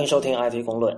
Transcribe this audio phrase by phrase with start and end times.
[0.00, 0.96] 欢迎收听 IT 公论。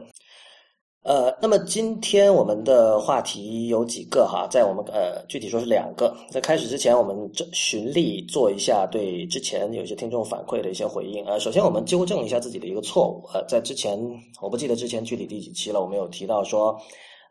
[1.02, 6.16] 呃，那么今天我们的话题有几个哈，在我们呃具体说是两个。
[6.30, 11.24] 在开始之前，我们这循例做一下对之前有些听众反馈的一些回应。
[11.26, 13.28] 呃，首先我们纠正一下自己的一个错误。
[13.34, 13.98] 呃，在之前
[14.40, 16.80] 我不记得之前具体第几期了，我们有提到说，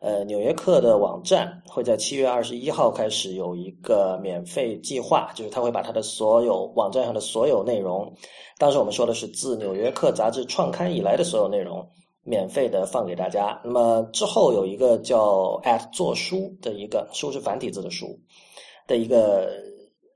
[0.02, 8.12] 呃，纽约客的网站会在七月二十一号开始有一个免费计划，就是他会把他的所有网站上的所有内容，
[8.58, 11.88] 当时我们说的是自纽约客杂志创刊以来的所有内容。
[12.24, 13.60] 免费的放给大家。
[13.64, 18.16] 那么之后有一个叫 at 做书的一个书是繁体字的书
[18.86, 19.50] 的一个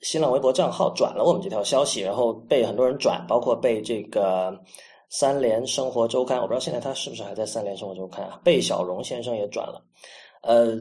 [0.02, 4.56] 新浪微博账号转了我们这条消息，然后被很多人转，包括被这个
[5.08, 8.40] 三联生活周刊，我不知道现在他是不是还在三联生活周刊啊？
[8.44, 9.82] 贝小荣先生也转了。
[10.42, 10.76] 呃，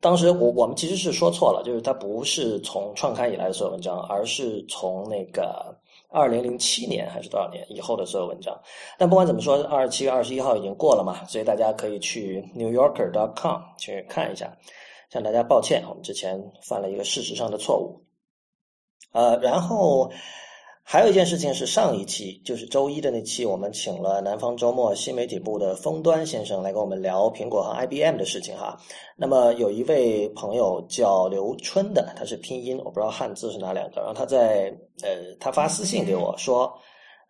[0.00, 5.74] 当时我我们其实是说错了，就是他不是从创刊以来的所有文章，而是从那个。
[6.08, 8.58] 二零零七年还是多少年以后的所有文章，
[8.96, 14.56] 但不管怎么说，二十七月二十一号已经过了嘛，所以大家可以去 newyorker.com 去看一下。
[15.10, 18.00] 向大家抱歉，我们之前犯了一个事实上的错误。
[19.12, 20.10] 呃，然后。
[20.88, 28.78] 还有一件事情是上一期，就是周一的那期，我们请了南方周末新媒体部的封端先生来跟我们聊苹果和 IBM 的事情哈。
[29.16, 33.96] 那么有一位朋友叫刘春的，他是拼音，我不知道汉字是哪两个。
[33.96, 36.72] 然后他在呃，他发私信给我说，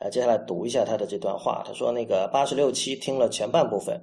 [0.01, 1.65] 呃，接下来读一下他的这段话。
[1.67, 3.99] 他说那个八十六期听了前半部分，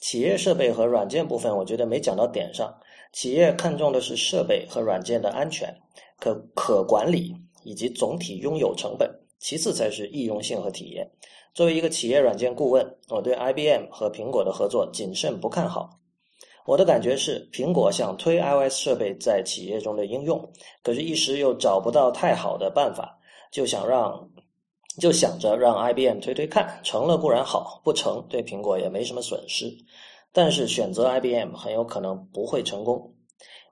[0.00, 2.74] 企业设备和软件部分，我觉得没讲到点上。
[3.12, 5.68] 企业看重的是设备和软件的安全，
[6.18, 7.36] 可可管理。
[7.64, 11.10] 以及总体拥有成本，其次才是易用性和体验。
[11.54, 15.98] 作为一个企业软件顾问，我对 IBM 和苹果的合作谨慎不看好。
[16.66, 20.50] 我的感觉是，苹果想推 iOS 设备在企业中的应用，
[20.82, 23.18] 可是，一时又找不到太好的办法，
[23.52, 24.28] 就想让，
[24.98, 29.72] 就想着让 IBM 推推看，成了固然好，不成对苹果也没什么损失。
[30.32, 33.13] 但是选择 IBM 很有可能不会成功。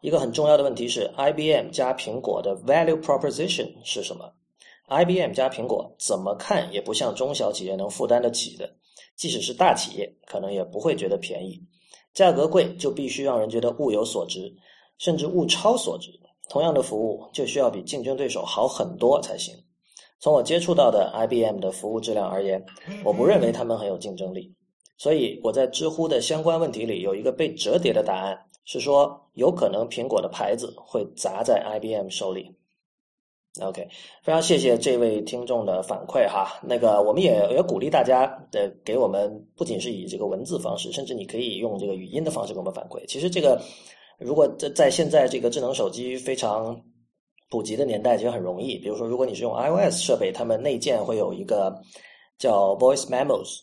[0.02, 4.32] 一个很重要的问题是，IBM 加苹果的 value proposition 是什么
[4.88, 8.74] ？IBM 加苹果怎么看也不像中小企业能负担得起的，
[9.14, 11.62] 即使是大企业，可能也不会觉得便宜。
[12.12, 14.52] 价格贵就必须让人觉得物有所值，
[14.98, 16.10] 甚至物超所值。
[16.48, 19.54] 同样的服务就需要比竞争对手好很多才行。
[20.18, 22.66] 从我接触到的 IBM 的服务质量而言，
[23.04, 24.52] 我不认为他们很有竞争力。
[24.98, 28.36] 所以我在知乎的相关问题里有一个被折叠的答案。
[28.64, 32.54] 是说，有可能苹果的牌子会砸在 IBM 手里。
[33.60, 33.86] OK，
[34.22, 36.58] 非常谢谢这位听众的反馈哈。
[36.62, 43.04] 那个，我们也也鼓励大家的给我们，不仅是以这个文字方式，甚至你可以用这个语音的方式给我们反馈。
[43.06, 43.60] 其实这个，
[44.18, 46.80] 如果在在现在这个智能手机非常
[47.50, 48.78] 普及的年代，其实很容易。
[48.78, 51.78] 比如说，如果你是用 iOS 设备，他们内建会有一个
[52.38, 53.58] 叫 Voice Memos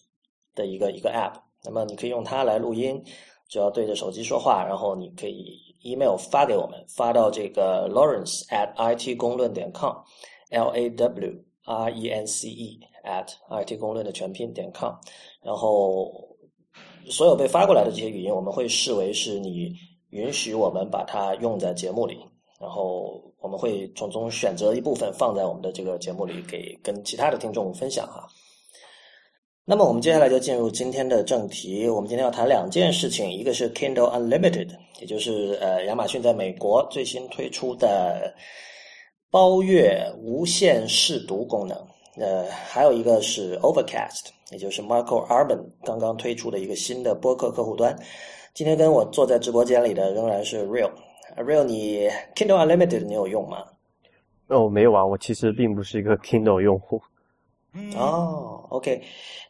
[0.54, 1.34] 的一个一个 App，
[1.64, 3.04] 那么你可以用它来录音。
[3.50, 11.34] 只要对着手机说话，然后你可以 email 发给我们，发到这个 Lawrence at it 公论点 com，L A W
[11.66, 13.28] R E N C E at
[13.66, 14.94] it 公论的全拼点 com，
[15.42, 16.12] 然后
[17.10, 19.74] 所有被发过来的这些语音，我们会视为是你
[20.12, 22.20] 允许我们把它用在节目里，
[22.60, 28.28] 然后我们会从中选择一部分放在我们的这个节目里，给跟其他的听众分享哈。
[29.70, 31.88] 那么我们接下来就进入今天的正题。
[31.88, 34.68] 我们今天要谈两件事情，一个是 Kindle Unlimited，
[35.00, 38.34] 也就是呃亚马逊在美国最新推出的
[39.30, 41.78] 包月无限试读功能。
[42.18, 47.96] 呃，还有一个是 Overcast，也就是 Marco Arben 刚刚推出的一个新的播客客户端。
[48.56, 50.90] 今天跟我坐在直播间里的仍然是 Real。
[51.38, 53.64] Real，你 Kindle Unlimited 你有用吗？
[54.48, 57.00] 哦，没有啊，我其实并不是一个 Kindle 用户。
[57.96, 59.02] 哦，OK，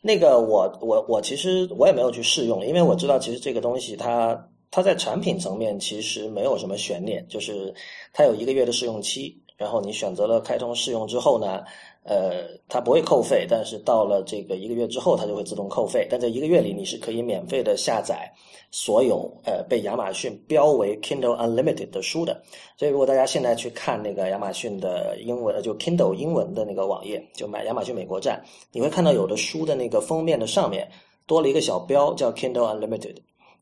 [0.02, 7.74] 那个我我我其实我也没有去试用，因为我知道其实这个东西它它在产品层面其实没有什么悬念，就是
[8.14, 11.64] 它有一个月的试用期，然后你选择了开通试用之后呢。
[12.10, 16.08] 呃，它不会扣费，但是到了这个一个月之后，它就会自动扣费。
[16.10, 18.28] 但在一个月里，你是可以免费的下载
[18.72, 22.42] 所有呃被亚马逊标为 Kindle Unlimited 的书的。
[22.78, 30.90] 所以，如果大家现在去看那个亚马逊的英文，就 Kindle 英文的那个网页，就买亚马逊美国站，你会看到有的书的那个封面的上面
[31.28, 33.18] 多了一个小标，叫 Kindle Unlimited。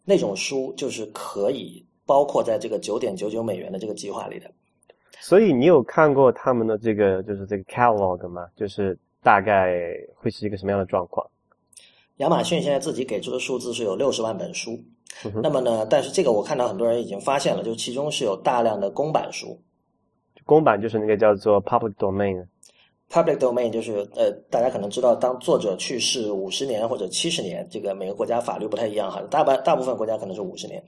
[0.05, 4.49] 那种书就是可以包括在这个九点九九美元的这个计划里的。
[5.19, 8.47] 所以你有看过他们的这个就是这个 catalog 吗？
[8.55, 9.73] 就是大概
[10.15, 11.25] 会是一个什么样的状况？
[12.17, 14.79] 亚马逊现在自己给出的数字是有六十万本书，
[15.43, 15.85] 那么呢？
[15.87, 19.59] 但是这个我看到很多人已经发现了，就是其中是有大量的公版书。
[20.45, 22.43] 公版就是那个叫做 public domain。
[23.09, 30.83] public domain 就是呃，大家可能知道，当作者去世五十年或者七十年，这个每个国家法律不太一样哈，大半大部分国家可能是五十年，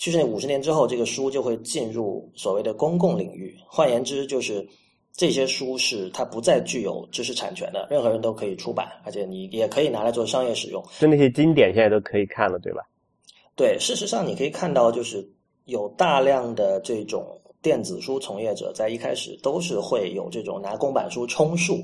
[0.00, 3.54] 去世五十年之后，这个书就会进入所谓的公共领域。
[3.68, 4.66] 换言之，就是
[5.12, 10.82] 这些书是它不再具有知识产权的，任何人都可以出版，而且你也可以拿来做商业使用。
[10.98, 12.80] 就那些经典现在都可以看了，对吧？
[13.54, 15.22] 对，事实上你可以看到，就是
[15.66, 17.36] 有大量的这种。
[17.62, 21.78] 电子书从业者在一开始都是会有这种拿公版书充数，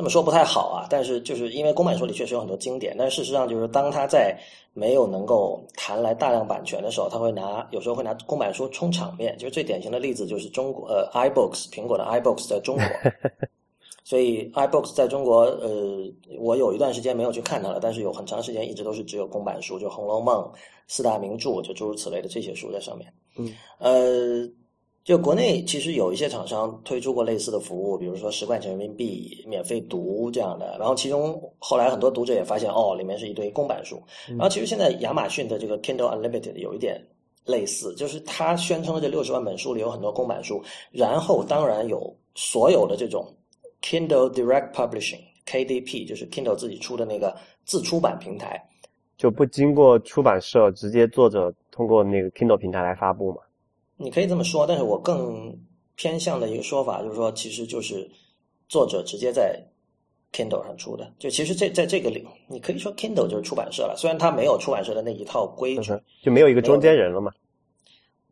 [0.00, 0.86] 这么说不太好啊。
[0.88, 4.34] 但是就是因为公版书里确实有很多经典，但事实上就是当他在
[4.72, 9.36] 没有能够谈来大量版权的时候，他会拿有时候会拿公版书充场面。
[9.36, 12.84] 就是最典型的例子就是中国呃，iBooks 苹果的 iBooks 在中国，
[14.02, 20.42] 所以 iBooks 在中国呃，我有一段时间没有去看它了，但是有很长时间一直都是只有公版书，就《红楼梦》
[20.88, 23.12] 四大名著就诸如此类的这些书在上面。
[23.36, 24.50] 嗯，呃。
[25.02, 30.76] 就国内其实有一些厂商推出过类似的服务，比如说十块钱人民币免费读这样的。
[30.78, 34.00] 然后其中后来很多读者也发现，哦，里面是一堆公版书。
[34.28, 37.02] 然后其实现在亚马逊的这个 Kindle Unlimited 有一点
[37.46, 40.62] 类似，就是它宣称的这六十万本书里有很多公版书。
[40.92, 43.26] 然后当然有所有的这种
[43.82, 48.62] Kindle Direct Publishing KDP，就是 Kindle 自己出的那个自出版平台，
[49.16, 53.38] 就不经过出版社，直接作者通过那个 Kindle 平台来发布嘛。
[54.02, 55.54] 你可以这么说，但是我更
[55.94, 58.10] 偏向的一个说法就是说，其实就是
[58.66, 59.62] 作者直接在
[60.32, 61.12] Kindle 上出的。
[61.18, 65.92] 就其实这在这个里，你可以说 Kindle 就是出版社了，虽然它没有出版社的那一套规矩，
[66.22, 67.30] 就没有一个中间人了嘛。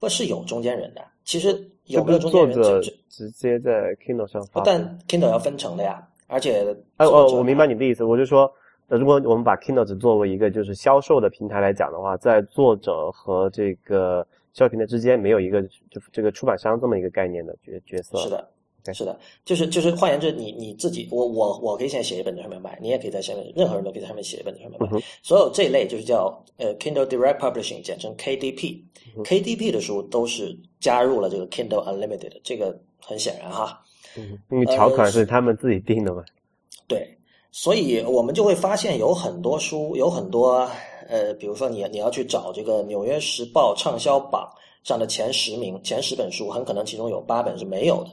[0.01, 2.81] 不是有中间人的，其实有没有中间人就
[3.11, 4.63] 直接在 Kindle 上发。
[4.65, 6.65] 但 Kindle 要分成的呀，而且
[6.97, 8.51] 哦哦，我明白你的意思，我就说，
[8.87, 14.27] 如果我们把 Kindle 只作为一个就是销售的平台来讲的话，在作者和这个。
[14.59, 18.19] 销平台之间没有一个就这个出版商这么一个概念的角角色。
[18.19, 18.51] 是的，
[18.93, 25.01] 是的，就是就是，换言之，你你自己，我我我可以现在写一本在上面卖，你也可以在下面，任何人都可以在上面写一本在上面卖。
[25.23, 28.81] 所有这一类就是叫呃 Kindle Direct Publishing，简称 KDP。
[29.25, 33.81] KDP 的书都是加入了这个 Kindle Unlimited，这个很显然哈。
[34.17, 36.25] 嗯，因为条款是他们自己定的嘛。
[36.87, 37.09] 对，
[37.53, 40.69] 所以我们就会发现有很多书，有很多。
[41.09, 44.49] 呃，比如说你你要去找这个《纽约时报》畅销榜
[44.85, 48.11] 上的前十名、前十本书，很可能其中有八本是没有的。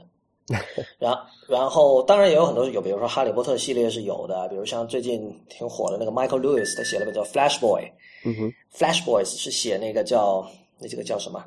[0.99, 5.19] 然然后，当然也有很多有，比如说《哈利波特》系列是有的，比如像最近
[5.49, 7.81] 挺火的那个 Michael Lewis，他写了本叫《Flash Boy》。
[8.25, 8.43] 嗯哼，
[8.77, 10.47] 《Flash Boys》是写那个叫
[10.79, 11.43] 那这个叫什么？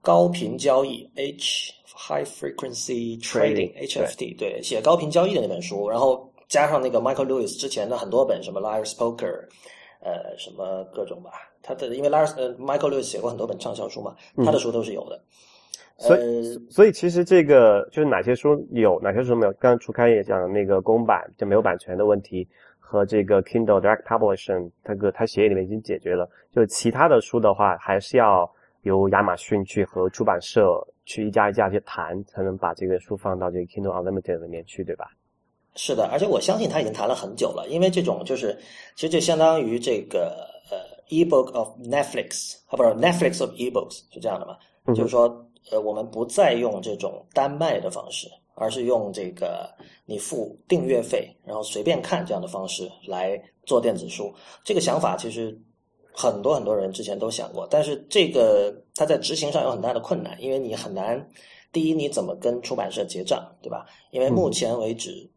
[0.00, 9.26] 高频交易 （H High Frequency Trading，HFT） 对，写高频交易的那本书，然后加上那个 Michael Lewis 之前的很多本，什么《Liar's Poker》。
[10.00, 11.30] 呃，什么各种吧，
[11.62, 14.14] 他的因为拉尔呃，Michael Lewis 写过很多本畅销书嘛，
[14.44, 15.20] 他的书都是有的。
[16.00, 19.52] 所以，所以其实这个就是哪些书有，哪些书没有。
[19.54, 22.46] 刚刚楚开也讲那个公版就没有版权的问题，
[22.78, 26.30] 和这个 Kindle Direct Publishing，它个它协议里面已经解决了。
[26.54, 28.48] 就其他的书的话，还是要
[28.82, 35.10] 由亚马逊去和出版社去一家一家去谈，才能把这个书放到这个 Kindle Unlimited 里面去，对吧？
[35.80, 38.58] 是的，而且我相信他已经谈了很久了，因为这种就是，
[38.96, 40.76] 其实就相当于这个呃
[41.08, 44.58] ，ebook of Netflix，啊，不是 Netflix of ebooks 是这样的嘛？
[44.92, 49.72] 就是说，呃，我们不再用这种单卖的方式，而是用这个
[50.04, 54.34] 你付订阅费，然后随便看这样的方式来做电子书。
[54.64, 55.56] 这个想法其实
[56.12, 61.24] 很多很多人之前都想过，但是这个它在执行上有很大的困难，因为你很难，
[61.70, 63.86] 第一你怎么跟出版社结账，对吧？
[64.10, 65.30] 因为目前为止。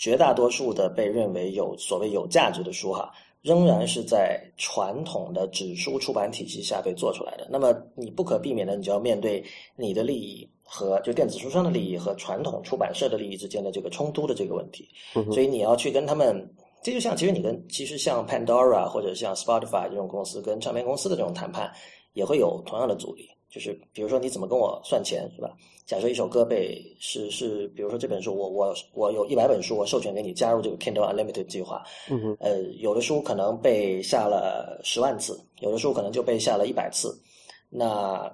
[0.00, 7.46] 绝大多数的被认为有所谓有价值的书，哈，仍然是在传统的纸书出版体系下被做出来的。
[7.50, 9.44] 那么你不可避免的，你就要面对
[9.76, 14.88] 你的利益和就电子书商的利益和传统出版社的利益之间的这个冲突的这个问题。
[15.30, 16.50] 所以你要去跟他们，
[16.82, 21.70] 这就像其实你跟其实像 Pandora 或者像 Spotify 这种公司跟唱片公司的这种谈判，
[22.14, 23.28] 也会有同样的阻力。
[23.50, 25.50] 就是比如说你怎么跟我算钱，是吧？
[25.90, 31.82] 假设一首歌被是是，比如说这本书，我我我有一百本书，我授权给你加入这个 Kindle Unlimited 计划。
[32.08, 32.36] 嗯哼。
[32.38, 37.20] 呃，有的书可能被下了十万次，有的书可能就被下了一百次。
[37.68, 38.32] 那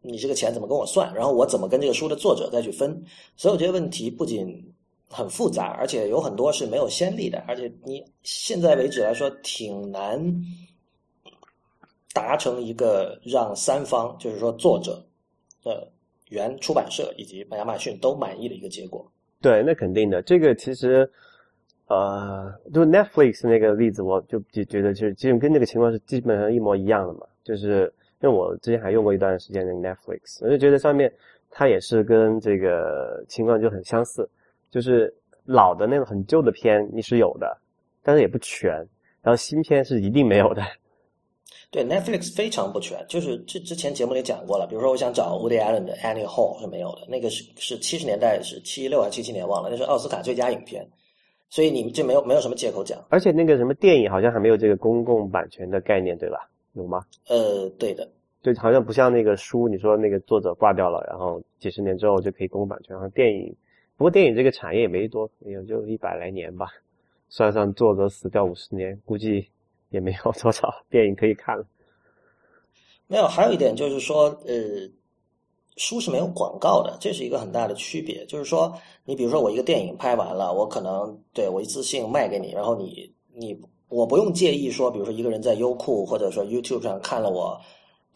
[0.00, 1.12] 你这个钱怎么跟我算？
[1.12, 3.04] 然后我怎么跟这个书的作者再去分？
[3.36, 4.46] 所有这些问题不仅
[5.08, 10.16] 很复杂，而且有很多是没有先例的，而且你现在为止来说挺难
[12.12, 15.04] 达成一个让三方，就是说作者
[15.64, 15.90] 的。
[16.28, 19.10] 原出版社以及亚马逊都满意的一个结果。
[19.40, 20.20] 对，那肯定的。
[20.22, 21.08] 这个其实，
[21.88, 27.20] 呃，就 Netflix 那个例子，我就就觉得就是基本跟那个情况是基本上一模一样的嘛。
[27.44, 31.12] 就是因为我之前还用过一段时间那个 Netflix，我就觉得上面
[31.50, 34.28] 它也是跟这个情况就很相似。
[34.70, 35.14] 就是
[35.44, 37.56] 老的那种很旧的片你是有的，
[38.02, 38.72] 但是也不全，
[39.22, 40.62] 然后新片是一定没有的。
[41.76, 50.88] 对，Netflix 非常不全，就是之之前节目里讲过了，比如说我想找 Woody Allen 的 Annie Hall 是没有的，那个是是七十年代是七六还是七七年忘了，那是奥斯卡最佳影片，
[51.50, 52.98] 所以你这没有没有什么借口讲。
[53.10, 56.48] 而且那个什么电影好像还没有这个公共版权的概念，对吧？
[56.72, 57.04] 有吗？
[57.28, 58.08] 呃，对的。
[58.40, 62.94] 对，好像不像那个书，你说那个作者挂掉了，然后几十年之后就可以公共版权。
[62.96, 63.54] 然后电影，
[63.98, 66.68] 不过电影这个产业也没多，也就一百来年吧，
[67.28, 69.46] 算上作者死掉五十年，估计
[69.90, 71.64] 也没有多少电影可以看了。
[73.06, 74.54] 没有，还有一点就是说，呃，
[75.76, 78.24] 书是没有广告的，这是一个很大的区别。
[78.26, 78.72] 就是说，
[79.04, 87.60] 你比如说我一个电影拍完了，我可能对我一次性卖给你，然后你你我不用介意说，比如说一个人在优酷或者说 YouTube 上看了我。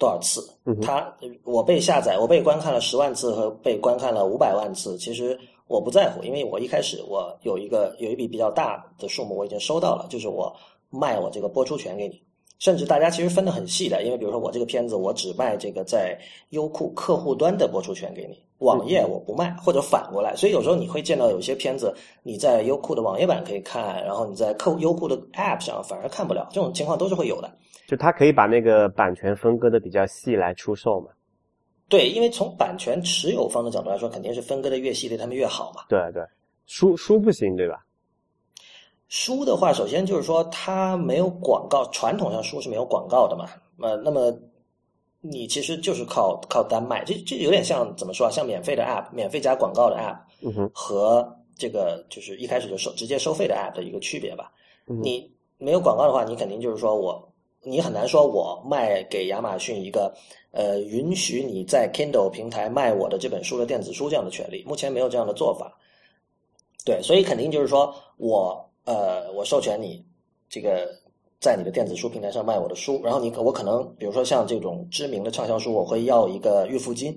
[0.00, 0.40] 多少次？
[0.80, 10.50] 他我被下载，我被观看了十万次和被观看了五百万次，其实我不在乎，因为我一开始我有一个有一笔比较大的数目我已经收到了，就是我
[10.90, 12.22] 卖我这个播出权给你，
[12.58, 16.18] 甚至大家其实分得很细的，因为比如说我这个片子我只卖这个在
[16.50, 27.50] 优酷客户端的播出权给你，网页我不卖，或者反过来，所以有时候你会见到有些片子你在优酷的网页版可以看，然后你在客优酷的 App 上反而看不了，这种情况都是会有的。
[27.86, 31.08] 就他可以把那个版权分割的比较细来出售嘛？
[31.88, 35.82] 对，因为从版权持有方的角度来说，肯定是分割的越细对他们越好嘛。
[35.88, 36.22] 对对，
[36.66, 37.84] 书书不行对吧？
[39.10, 43.50] 书的话，首先就是说它没有广告，传统上书是没有广告的嘛。
[43.82, 44.32] 呃，那么
[45.20, 48.30] 你其实就是靠靠单卖，这这有点像怎么说啊？
[48.30, 54.50] 像免费的 App，免费加广告的 App，和这个就是一开始就收直接收费的 App 的一个区别吧。
[54.86, 57.22] 你没有广告的话，你肯定就是说我。
[57.62, 60.10] 你很难说，我卖给亚马逊一个，
[60.50, 65.70] 呃，允许你在 Kindle 平台卖我的这本书的电子书这样的权利，目前没有这样的做法。
[66.86, 70.04] 对，所以肯定就是说我，呃，我授权你
[70.48, 70.88] 这个
[71.38, 77.14] 在你的电子书平台上卖我的书，然后你我可能，比如说像这种知名的畅销书，我会要一个预付金，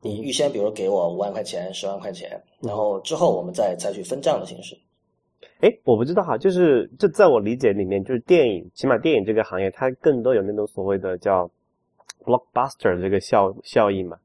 [0.00, 4.76] 你预先比如给我五万块钱、十万块钱，然后之后我们再采取分账的形式。
[5.60, 11.50] 哎，我不知道哈，就是这在我理解里面，就是电影，起码电影这个行业，它更多有那种所谓的叫
[12.24, 14.16] blockbuster 这个效效应嘛，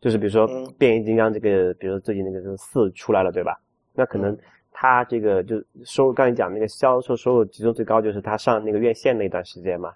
[0.00, 0.46] 就是比如说
[0.78, 3.60] 变形金刚这个，比如说最近那个四出来了，对吧？
[3.94, 4.36] 那可能
[4.82, 9.92] 它这个就收入，刚才讲那个销售收入集中最高，就是他上那个院线那段时间嘛，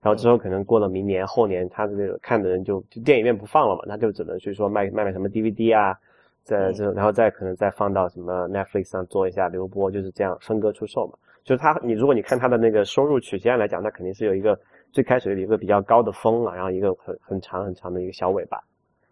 [0.00, 5.98] 然后之后可能过了明年后年，他的那个看的人就就电影院不放了嘛，那就只能去说卖卖卖什么 DVD 啊。
[6.44, 11.18] 在这，然后再可能再放到什么 Netflix 上做一下流播，就是这样分割出售嘛。
[11.42, 14.56] 就是他，你如果你看他的那个收入曲线来讲，那肯定是有一个
[14.92, 18.58] 最开始有一个比较高的峰啊，然后一个很很长很长的一个小尾巴。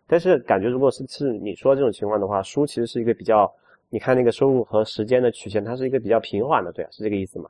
[0.07, 3.53] 但是感觉如果是是你说这种情况的话，书其实是一个比较，
[3.91, 7.49] 你看那个收入和时间的曲线，它是一个比较平缓的，对啊，是这个意思吗？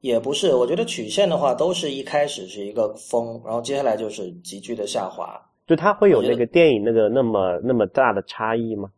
[0.00, 5.40] 也不是，我觉得曲线的话，都是一开始是一个峰，然后接下来就是急剧的下滑。
[5.66, 8.90] 就它会有那个电影那个那么那么大的差异吗？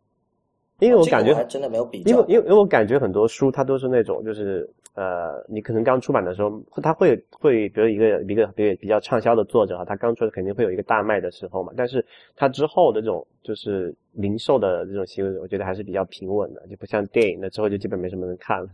[0.80, 12.04] 因为我感觉还真的没有比较，因为因为因为我感觉很多书它都是那种就是呃，你可能刚出版的时候，它会会比如一个一个比如比较畅销的作者啊，他刚出来肯定会有一个大卖的时候嘛，但是
[12.36, 18.68] 他之后的这种就是零售的这种行为，我觉得还是比较平稳的，就不像电影的之后就基本没什么人看了。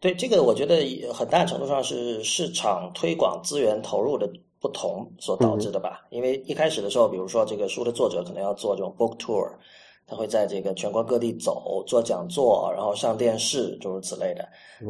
[0.00, 4.28] 对这个，我觉得很大程度上是市场推广资源投入的。
[4.62, 9.50] 不同所导致的吧，因为一开始的时候，比如说这个书的作者可能要做这种 book tour，
[10.06, 14.48] 他会在这个全国各地走，做讲座，然后上电视，诸如此类的。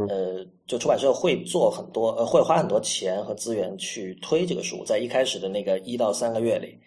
[0.08, 6.78] 呃，就出版社会做很多，呃，会花很多钱和资源去推这个书，在一开始的那个一到三个月里，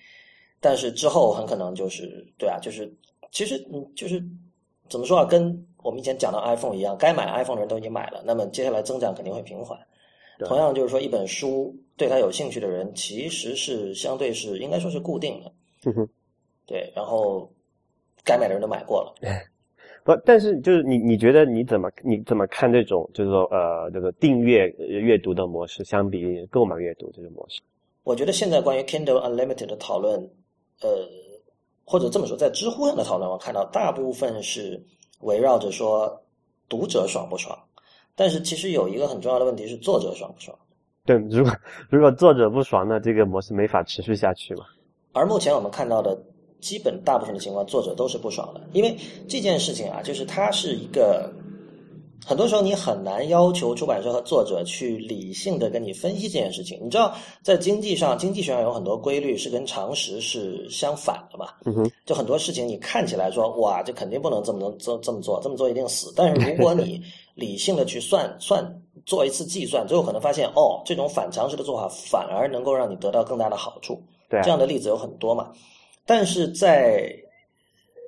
[0.60, 2.92] 但是之后很可能就是对啊，就是
[3.32, 4.24] 其实嗯，就是
[4.90, 9.80] 怎么说啊，跟我们以前讲到 iPhone 一样，该买 iPhone 的人都已经买了，那么接下来增长肯定会平缓。
[10.40, 15.52] 同样就是说，一本书对他有兴趣的人，其实是相对是应该说是固定的。
[15.86, 16.10] 嗯哼，
[16.66, 17.50] 对，然后
[18.26, 19.14] 该买的人都买过了。
[20.04, 27.62] 不，但是就是你，你觉得你怎么你怎么看这种就是说呃这个订阅阅读的模式，相比购买阅读这种模式？
[28.04, 30.20] 我觉得现在关于 Kindle Unlimited 的讨论，
[30.82, 30.90] 呃，
[31.86, 34.80] 或者这么说，在知乎上的讨论，我看到大部分是
[35.22, 36.22] 围绕着说
[36.70, 37.58] 读者爽不爽。
[38.16, 40.56] 但是其实有一个很重要的问题是作者爽不爽？
[41.04, 41.52] 对，如果
[41.90, 44.66] 如果作者不爽，那这个模式没法持续下去嘛。
[45.14, 46.16] 而目前我们看到的
[46.62, 48.96] 基本大部分的情况，作者都是不爽的，因为
[49.28, 51.32] 这件事情啊，就是它是一个
[52.26, 56.80] 很多时候你很难要求出版社和作者去理性的跟你分析这件事情。
[56.82, 61.50] 你知道，在经济上，经济学上有很多规律是跟常识是相反的嘛？
[61.66, 66.12] 嗯哼，就很多事情你看起来说哇，这肯定不能这么能这这么做，这么做一定死。
[66.16, 67.00] 但是如果你
[67.36, 68.66] 理性的去算算，
[69.06, 74.02] 做一次计算，最后可能发现哦，这种反常识的做法反而能够让你得到更大的好处。
[74.28, 75.52] 对，这样的例子有很多嘛。
[76.06, 77.14] 但是在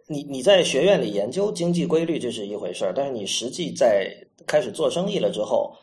[0.08, 4.10] 你你在学院里研究经济规律这是一回事儿，但是你实际在
[4.46, 5.76] 开始做生意了之后，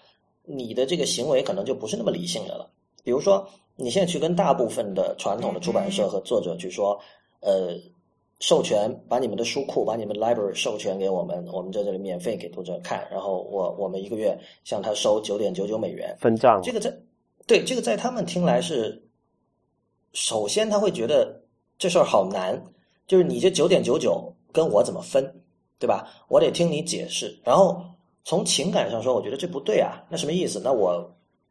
[0.45, 2.71] 你的这个行为可能就不是那么理性的了。
[3.03, 6.99] 比如说，你现在去跟大部分的传统的出版社和作者去说，
[7.41, 7.77] 呃，
[8.41, 16.61] 授权把你们的书库、把你们 library 授权给我们，我们在这里免费给读者看，然后我我们一个月向他收九点九九美元分账。
[16.63, 16.91] 这个在
[17.47, 19.03] 对这个在他们听来是，
[20.15, 21.39] 首先他会觉得
[21.85, 22.59] 这事儿好难。
[23.07, 25.23] 就是你这九点九九跟我怎么分，
[25.79, 26.09] 对吧？
[26.29, 27.39] 我得听你解释。
[27.45, 27.85] 然后
[28.25, 30.03] 从情感上说，我觉得这不对啊。
[30.09, 30.59] 那什么意思？
[30.65, 31.07] 那我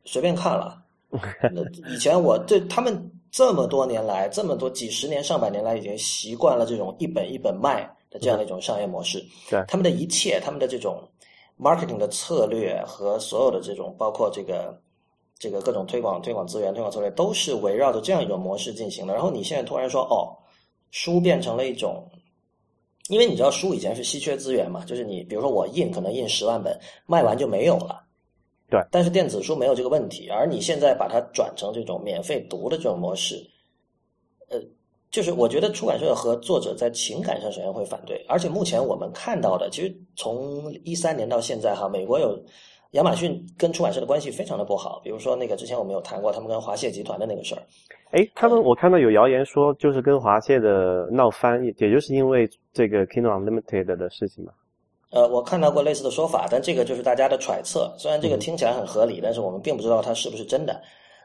[0.06, 0.82] 随便看了。
[1.54, 9.24] 那以前我对他们这么多年来，这么多几十年、上百年来，已经习惯了这种一本一本卖的这样的一种商业模式。
[9.52, 11.08] 对他们的一切，他们的这种
[11.60, 14.75] marketing 的策略和所有的这种，包括这个
[15.44, 19.14] 这个各种推广、推广资源、推广策略，都是围绕着这样一种模式进行的。
[19.14, 20.40] 然后你现在突然说，哦。
[20.96, 22.08] 书变成了一种，
[23.10, 28.04] 因为你知道书以前是稀缺资源嘛，就是你比如说我印可能印十万本，卖完就没有了，
[28.70, 28.80] 对。
[28.92, 33.44] 但是电子书没有这个问题，而你现在把它转成这种免费读的这种模式，
[34.50, 34.62] 呃，
[35.10, 42.40] 就是我觉得出版社和作者在情感上首先会反对，而且目前我们看到的，其实从一三年到现在哈，美国有。
[42.94, 47.62] 亚马逊跟出版社的关系非常的不好，比如说那个之前我们有谈过他们跟华谢集团的那个事儿。
[48.12, 54.52] 哎，他们我看到有谣言说，就是跟华谢的闹翻，也就是因为这个 Kindle Unlimited 的事情嘛。
[55.10, 57.92] 呃，我看到过类似的说法，但这个就是大家的揣测。
[57.98, 60.80] 虽然这个听起来很合理，但是我们并不知道它是不是真的。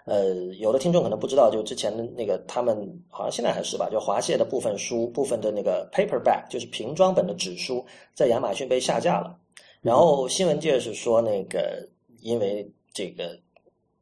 [0.06, 2.74] 呃，有的听众可能不知道，就之前的那个他们
[3.10, 7.84] 好像现在还是吧，就华谢的部分书部分的那个 paperback，就是瓶装本的纸书，
[8.14, 9.36] 在亚马逊被下架了。
[9.80, 11.86] 然后新闻界是说，那个
[12.20, 13.38] 因为这个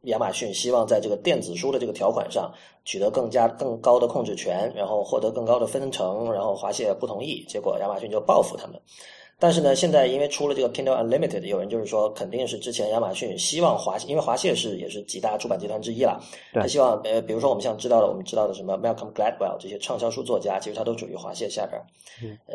[0.03, 2.53] 亚马逊希望在这个电子书的这个条款上
[2.85, 8.81] 取得更加更高的控制权，然后获得更高的分成，然后华谢不同意，结果亚马逊就报复他们。
[9.39, 16.19] 但是呢，现在因为出了这个 Kindle Unlimited，有人就是说，肯定是之前亚马逊希望华，因为华谢是也是几大出版集团之一了，
[16.55, 21.79] 他希望呃，比如说我们像知道的，我们知道的什么 Malcolm Gladwell 这些畅销书作家，其实他都属于华谢下边，
[22.47, 22.55] 呃。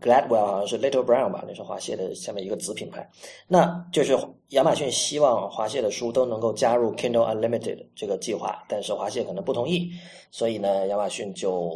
[0.00, 3.08] Gladwell 好像是 Little Brown 吧，那是华谢的下面一个子品牌。
[3.46, 4.16] 那就是
[4.48, 9.90] 亚马逊希望华谢的书都能够加入 Kindle Unlimited 这个计划，但是华谢可能不同意，
[10.30, 11.72] 所以呢，亚马逊就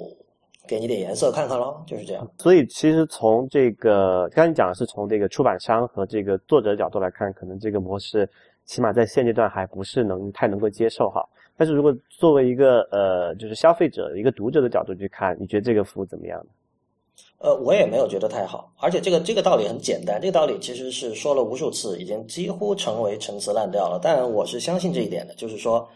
[0.67, 2.29] 给你点颜色看看喽，就是这样。
[2.39, 8.29] 所以其实从这个刚才讲的是从这个出版商和这个作者的角度来看，可能这个模式
[8.65, 11.25] 起码在现阶段还不是能太能够接受哈。
[11.57, 16.51] 但是如果作为一个呃就是消费者一个读者的角度去看，你觉得这个服务怎么样呢？
[17.39, 23.99] 呃，我也没有觉得太好，而且这个这个道理很简单，这个道理其实是说了无数次，已经几乎成为陈词滥调了。
[24.03, 25.89] 但我是相信这一点的，就是说，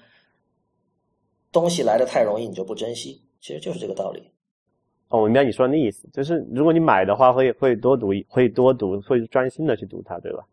[1.53, 4.23] 东西来的太容易，你就不珍惜，其实就是这个道理。
[5.09, 10.47] 哦，我明白你说的意思，就是如果你买的话，会会多读，会多读，会专心的去读它，对吧？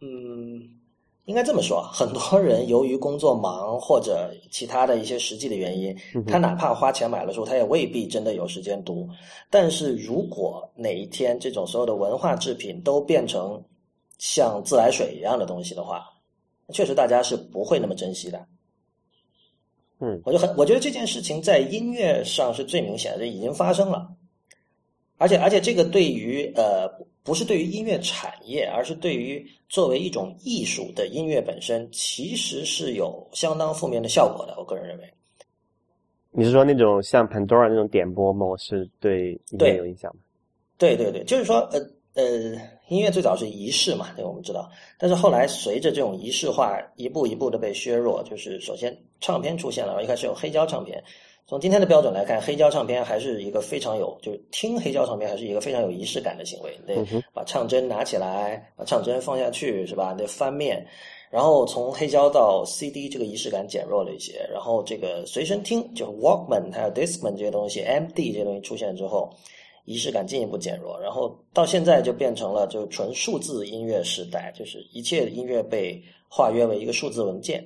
[0.00, 0.85] 嗯。
[1.26, 5.94] 应该这么说，很多人由于工作忙或者其他的一些实际的原因，
[6.26, 9.08] 他哪怕花钱买了书，他也未必真的有时间读。
[9.50, 13.60] 但是如果哪一天这种所有的文化制品都变成
[14.18, 16.04] 像自来水一样的东西的话，
[16.72, 18.46] 确实大家是不会那么珍惜的。
[19.98, 24.08] 嗯，我就很，我觉得这件事情在音乐上是最明显的，这已经发生了。
[25.16, 26.86] 而且，而且这个对于呃，
[27.26, 34.54] 不是对于音乐产业，而是对于作为一种艺术的音乐本身，其实是有相当负面的效果的。
[34.56, 35.12] 我个人认为，
[36.30, 40.22] 你是说那种像 Pandora 那种点播模式对音乐有影响吗？
[40.78, 41.80] 对对对，就是说，呃
[42.14, 42.52] 呃，
[42.88, 51.02] 音乐最早是仪式嘛，这个我们知道，但是后来随着这种仪式化一步一步的被削弱，就是首先唱片出现了，一开始有黑胶唱片。
[51.48, 56.76] 从今天的标准来看，黑胶唱片还是一个非常有，就是听黑胶唱片还是一个非常有仪式感的行为。
[56.84, 60.12] 得把唱针拿起来，把唱针放下去，是吧？
[60.12, 60.84] 得翻面。
[61.30, 64.44] 然后从黑胶到 CD，这个仪式感减弱了一些。
[64.52, 69.32] 然后这个随身听，就是 Walkman 还有 Discman 这些东西，MD 这些东西出现之后，
[69.84, 70.98] 仪式感进一步减弱。
[71.00, 77.64] 然后到现在就变成了就纯数字音乐时代，就是一切音乐被化约为一个数字文件。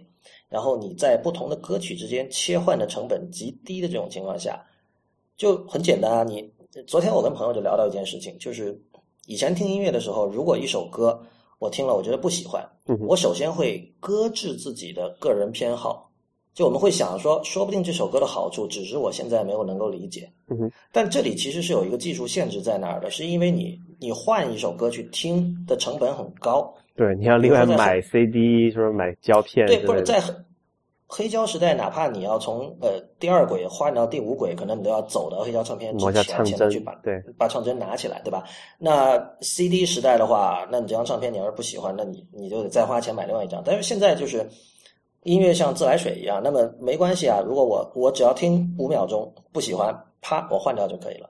[0.51, 4.61] 然后你在不同的歌曲之间切换的成本极低的这种情况下，
[5.37, 6.25] 就很简单啊。
[6.25, 6.53] 你
[6.87, 8.79] 昨天我跟朋友就聊到一件事情，就是
[9.27, 11.19] 以前听音乐的时候，如果一首歌
[11.61, 12.69] 我听了我觉得不喜欢，
[13.07, 16.11] 我首先会搁置自己的个人偏好。
[16.53, 20.29] 就我们会想说，说不定这首歌的好处只是我现在没有能够理解。
[20.49, 20.71] 嗯。
[20.91, 26.75] 但这里其实是有一个技术限制在那儿的，是因为你你换一首歌去听的成本很高。
[27.01, 29.67] 对，你要另外买 CD，就是买胶片？
[29.67, 30.21] 对，不是在
[31.07, 38.45] 黑胶时代，哪怕你要从呃第二轨换到第五轨，可能你都要走到黑胶唱片之前前去把对把唱针拿起来，对吧？
[38.79, 43.63] 那 CD 时代的话，那你这张唱片你要是不喜欢，那你你就得再花钱买另外一张。
[43.65, 44.47] 但是现在就是。
[45.25, 47.43] 音乐像自来水一样，那么没关系啊。
[47.47, 51.29] 如果我我只要听五秒钟不喜欢，啪，我换掉就可以了。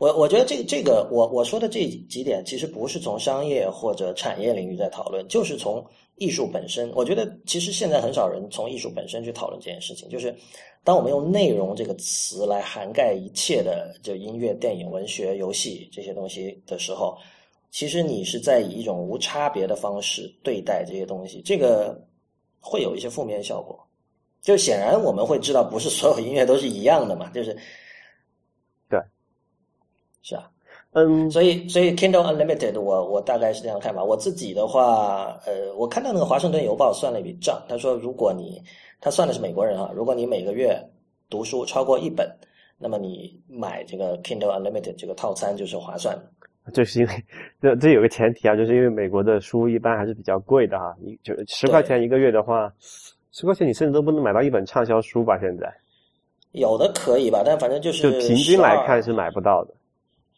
[0.00, 5.84] 我我觉得这这个我我说的这几点，其实不是从商业或者产业领域在讨论，就是从
[6.16, 6.90] 艺术本身。
[6.94, 10.08] 我觉得其实现在很少人从艺术本身去讨论这件事情。
[10.08, 10.34] 就是
[10.82, 17.14] 当我们用内容这个词来涵盖一切的，就音乐、电影、文学、游戏这些东西的时候。
[17.70, 22.02] 其实你是在以一种无差别的方式对待这些东西，这个
[22.58, 23.78] 会有一些负面效果。
[24.42, 27.56] 就显然我们会知道，不是所有音乐都是一样的嘛，就是，
[30.22, 30.50] 是啊，
[30.92, 34.02] 嗯，所以所以 Kindle Unlimited，我我大概是这样看法。
[34.02, 38.60] 我自己的话，呃，我看到那个华盛顿邮报算了一笔账，他说，如果你
[39.00, 40.78] 他算的是美国人啊，如果你每个月
[41.28, 42.30] 读书超过一本，
[42.78, 46.24] 那么你买这个 Kindle Unlimited 这个套餐就是划算的。
[46.74, 47.12] 就是因为
[47.60, 52.70] 这这有个前提啊，就是因为美国的书一般还是比较贵的哈，一就十块钱一个月的话，
[53.32, 55.38] 十块钱你甚至都不能买到一本畅销书吧？
[55.38, 55.72] 现在
[56.52, 59.74] 有的可以吧，但反正就是就平均来看是买不到的。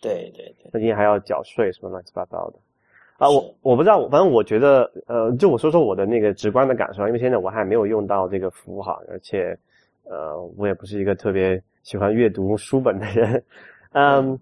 [0.03, 2.59] 对对对，那你还要缴税什么乱七八糟的
[3.17, 3.31] 啊！
[3.31, 9.57] 我我不知道，反正我觉得呃，就我说说我的那个直观的感受，因为现在我还没有用到这个服务哈，而且
[10.05, 13.43] 呃，我也不是一个特别喜欢阅读书本的人，
[13.93, 14.38] 嗯。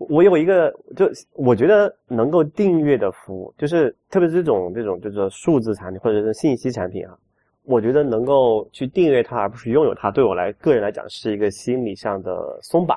[0.00, 7.18] 我有一个，就我觉得能够订阅的服务，就是特别是这种这种就是数字产品或者是信息产品啊，
[7.64, 12.96] 我觉得能够去订阅它而不是拥有它，对我来个人来讲是一个心理上的松绑。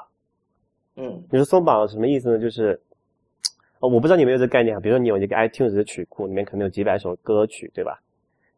[0.96, 2.40] 嗯，你说松绑什么意思呢？
[2.40, 2.80] 就是，
[3.80, 4.80] 我不知道你有没有这个概念啊。
[4.80, 8.02] 比如说你有一个 iTunes 的曲库，里面可能有几百首歌曲，对吧？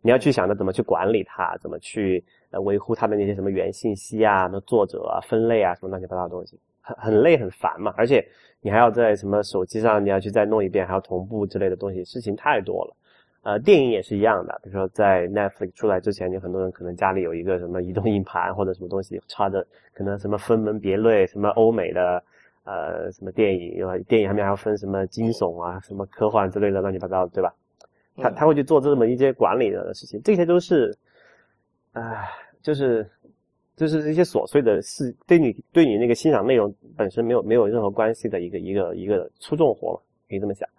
[0.02, 6.60] 你要去想着怎么去管理它，怎么去呃维护它的那些什么原信息啊、那作者啊、分类啊什么乱七八糟的东西。
[6.82, 8.28] 很很累很烦嘛，而且
[8.60, 12.96] 你还要在什么手机上你要去再弄一遍，还要同步之类的东西，事情太多了。
[13.44, 22.24] 呃，电影也是一样的，比如说在 Netflix 出来之前，有很多人可能家里有一个什么移动硬盘或者什么东西插着，可能什么分门别类，什么欧美的
[22.64, 27.54] 呃什么电影，电影上面还要分什么惊悚啊、什么科幻之类的乱七八糟，对吧？
[28.18, 30.98] 他他会去做这么一些管理的事情，这些都是，
[31.92, 32.30] 唉，
[32.62, 33.10] 就是。
[33.76, 40.70] 就是一些琐碎的事，对你对你那个欣赏内容本身没有没有任何关系的一个一个一个粗重活嘛，可以这么想。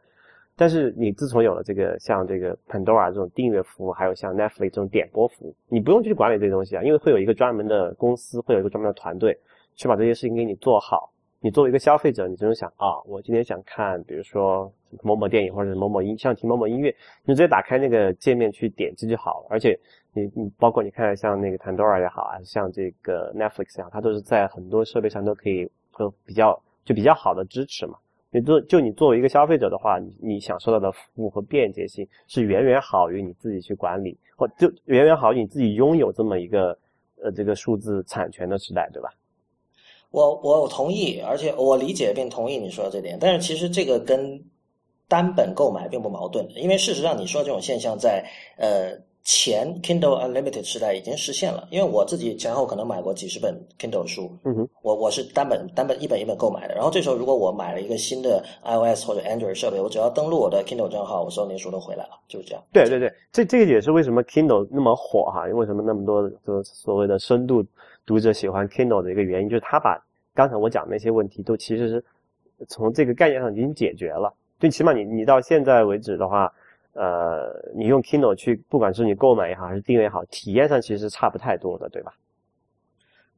[0.56, 9.38] 但是你自从有了这个像这个 Pandora 这种订阅服务，还有像 Netflix 这种点播服务，你不用去管理这些东西啊，因为会有一个专门的公司，会有一个专门的团队
[9.74, 11.10] 去把这些事情给你做好。
[11.40, 19.78] 你作为一个消费者，你只能想啊，我今天想看，比如说某某电影或者是某某音，像听某某音乐，你直接打开那个界面去点击就好了，而且。
[20.16, 27.98] 你你包括你看像那个 Pandora 也好，还是像这个 Netflix 也好，它都是在很多设备上都可以和比较就比较好的支持嘛。
[28.34, 36.76] 你做就你作为一个消费者的话，你享受到的服务和便捷性是远远好于你自己去管理，或就远远好于你自己拥有这么一个
[37.22, 39.08] 呃这个数字产权的时代，对吧？
[40.10, 44.42] 我我同意，而且我理解并同意你说的这点，但是其实这个跟
[45.06, 48.24] 单本购买并不矛盾，因为事实上你说这种现象在
[48.56, 49.00] 呃。
[49.24, 56.74] 前 Kindle Unlimited 时代已经实现了，因为我自己前后可能买过几十本 Kindle 书，嗯哼，我我是单本单本一本一本购买的。
[56.74, 62.62] 然后这时候如果我买了一个新的 iOS 或者 Android 设备，我只要登录我的 Kindle 账号，我所有那书都回来了，就是这样。
[62.70, 67.64] 对对对，这这个也是为什么 Kindle 那么火哈，因为什么那么多的所谓的深度
[68.04, 69.98] 读者喜欢 Kindle 的一个原因，就是他把
[70.34, 72.04] 刚才我讲那些问题都其实是
[72.68, 74.30] 从这个概念上已经解决了。
[74.60, 76.52] 最起码你你到现在为止的话。
[76.94, 82.14] 呃，你用 Kindle 去，不管是你购买也好，还是订阅也好，体验上其实差不太多的，对吧？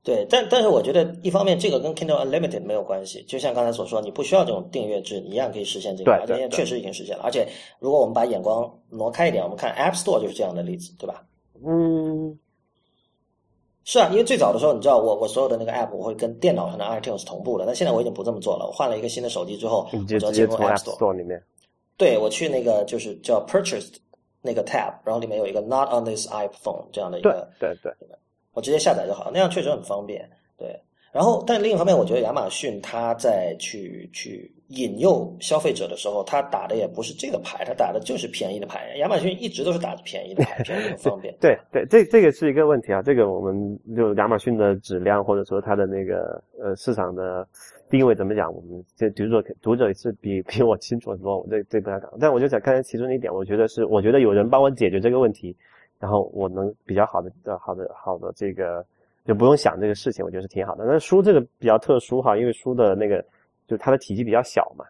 [0.05, 7.25] 对，但但是我觉得一方面这个跟 Kindle Unlimited 没有关系，就像刚才所说，你不需要这种订阅制，你一样可以实现这个，而且确实已经实现了。
[7.25, 7.49] 而且
[7.81, 11.25] 如果我们把眼光挪开一点，我们看 App Store 就是这样的例子，对吧？
[11.66, 12.38] 嗯，
[13.83, 21.42] 是啊，因为最早的时候，你知道我我所有的那个 App 我会跟电脑上的 iTunes 同步的，但现在我已经不这么做了，我换了一个新的手机之后，你就直接从 App Store 里面。
[21.97, 23.97] 对，我去那个就是叫 Purchased
[24.43, 28.09] 那个 tab，然后里面有一个 Not on this iPhone 这样的一个，对对对，
[28.53, 30.29] 我直接下载就好，那样确实很方便。
[30.59, 30.79] 对，
[31.13, 38.95] 然后，但另一方面，我觉得亚马逊它在去去引诱消费者的时候，它打的也不是这个牌，它打的就是便宜的牌。
[38.97, 41.35] 亚马逊一直都是打着便宜的牌，便宜很方便。
[41.41, 43.03] 对对，这这个是一个问题啊。
[43.03, 47.47] 这个我们就亚马逊的质量或者说它的那个呃市场的
[47.88, 52.11] 定位怎么讲，我们这读者读者是比 比我清楚很多，我这这不太讲。
[52.20, 55.57] 但我就想刚才其中一点，我觉得是我觉得有人帮我解决这个问题，
[55.99, 58.85] 然后我能比较好的好的好的这个。
[59.27, 60.85] 就不用想这个事情，我觉得是挺好的。
[60.85, 63.20] 那书这个比较特殊哈，因为书的那个
[63.66, 64.85] 就它的体积比较小嘛，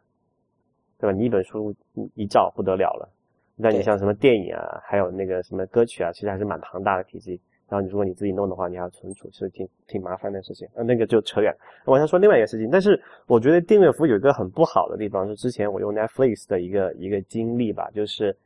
[1.00, 1.16] 对吧？
[1.16, 1.74] 你一本书
[2.14, 3.08] 一照不得了了。
[3.56, 7.40] 那你像什么电影啊，还有那个什么歌曲啊，其实还是蛮庞大的体积。
[7.68, 10.68] 然后你如果你自己弄的话，你还要存储，是挺挺麻烦的事情。
[10.74, 11.54] 那那个就扯远。
[11.84, 18.36] 我想说另外一个事情，但是我觉得订阅服务有一个很不好的地方，是之前我用 Netflix 的一个一个经历吧，就是。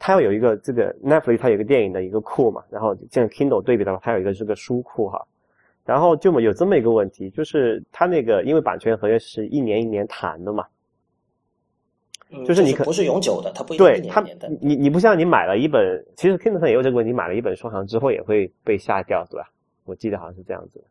[0.00, 5.20] 它要有一个这个 Netflix，它有一个电影的一个库嘛，然后像 Kindle 对比的话，它有一个这个书库哈，
[5.84, 10.64] 然后就有这么一个问题，就是它那个因为版权合约是一年一年谈的嘛，
[12.46, 14.20] 就是你可不是永久的，它不一定对它
[14.60, 19.48] 你你不像你买了一本，其实 Kindle 上也有这个问题，你买了一本书好像之后也会被下掉，对吧？
[19.84, 20.84] 我记得好像是这样子。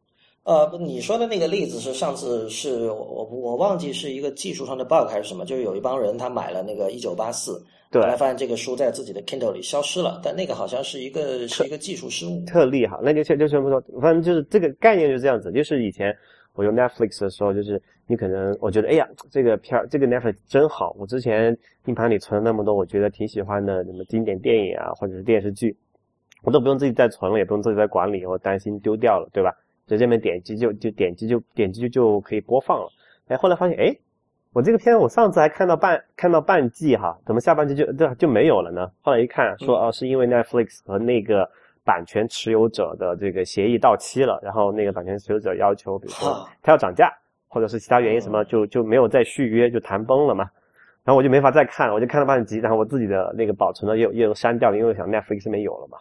[0.43, 7.62] 呃，你说的那个例子是上次是我我忘记是一个技术上的 bug 还是什么，就是有一帮人他买了那个一九八四。
[7.91, 12.43] 对，后来发现这个书在自己的 Kindle 里消失了，但那个好像是一个是一个技术失误。
[12.45, 15.52] 特例哈，那就就就不说，反正就是这个概念就是这样子。
[15.52, 16.13] 就是以前
[16.58, 20.93] 我用 Netflix 的时候，就是你可能我觉得，哎呀，这个片儿，这个 Netflix 真好。
[21.00, 25.78] 我之前硬盘里存了那么多，我觉得挺喜欢的，什么经典电影啊，或者是电视剧，
[26.41, 29.56] 我都不用自己再存了，也不用自己再管理，我担心丢掉了，对吧？
[29.86, 32.89] 直接面点击就就点击就点击就就可以播放了。
[33.28, 33.96] 哎，后来发现，哎。
[34.54, 38.89] 我这个片我上次还看到半看到半季哈，怎么下半季就就就没有了呢？
[39.02, 41.48] 后来一看说哦，是因为 Netflix 和那个
[41.88, 47.10] 版权持有者的这个协议到期了，然后那个版权持有者要求，比如说他要涨价，
[47.47, 50.50] 或者是其他原因什么，就就没有再续约，就谈崩了嘛。
[51.06, 55.97] 然后我就没法再看，我就看了半集，然后我自己的那个保存的又又删掉了，因为我想 Netflix 上面有了嘛。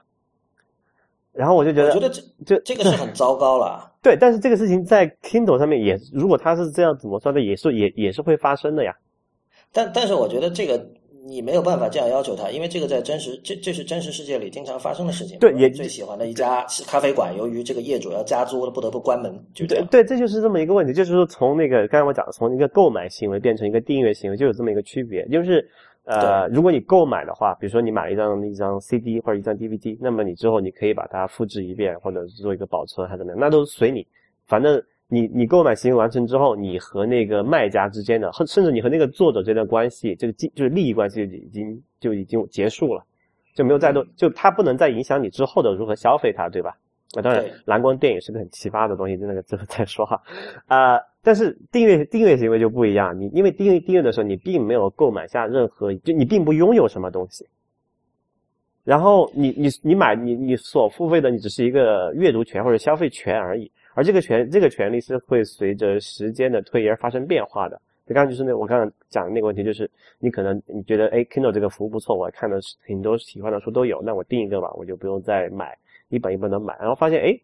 [1.33, 3.92] 然后我就觉得，我觉得这这这个是很糟糕了。
[4.03, 8.96] 对，但是这个事情在 Kindle 上面也，如果它是这样怎么说的，也是也也是会发生的呀。
[9.72, 10.85] 但但是我觉得这个
[11.28, 15.38] 你没有办法这样要求他，因为这个在真实这这是真实世界里经常发生的事情。
[15.38, 19.32] 对，也最喜欢的一家咖啡馆，由于这个业主要加租了，不得不关门。
[19.54, 25.68] 就对对，这就是这么一个问题，就是说从那个刚才我讲的，从一个购买行为变成一个订阅行为，就有这么一个区别，就是。
[26.08, 34.06] 呃，如果你购买的话，比如说你买了一张一张 CD 或者一张 DVD，那么你之后你可以把它复制一遍，或者做一个保存，还是怎么样，那都随你。
[34.46, 43.05] 反正你你购买行为完成之后，你和那个卖家之间的，甚至你和那个作者这段关系，这个就是利益关系已经就已经结束了，
[43.55, 46.77] 就没有再多，就它不能再影响你之后的如何消费它，对吧？
[47.14, 50.21] 那，当然，蓝光电影是个很奇葩的东西，那个之后再说哈。
[50.66, 57.47] 啊，但是订阅订阅行为就不一样，你因为订阅订阅的时候，你并没有购买下任何，就你并不拥有什么东西。
[58.83, 67.80] 然后你你你买你你所付费的，你只是一个阅读权或者消费权而已，而这个权这个权利是会随着时间的推移而发生变化的。
[68.06, 75.76] 就刚刚就是那我刚刚讲的那个问题，就是你可能你觉得哎，Kindle 这个服务不错，我看的挺多喜欢的书都有，那我订一个吧，我就不用再买。
[76.09, 77.37] 一本一本的买，然后发现哎，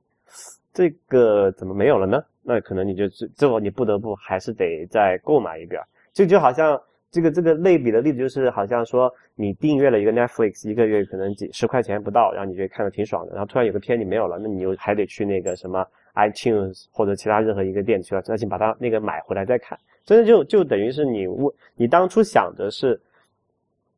[0.73, 2.23] 这个怎么没有了呢？
[2.45, 5.83] 那可能你就最最后你不得不还是得再购买一遍。
[6.13, 15.85] 就就好像这个这个类比的例子，就是好像说你订阅了一个 Netflix，一个月可能几十块钱不到，然后你觉得看的挺爽的，然后突然有个片你没有了，那你又还得去那个什么
[16.15, 19.79] iTunes 或者其他任何一个店去了，再去把它那个买回来再看。
[20.05, 23.01] 真的就就等于是你问你当初想的是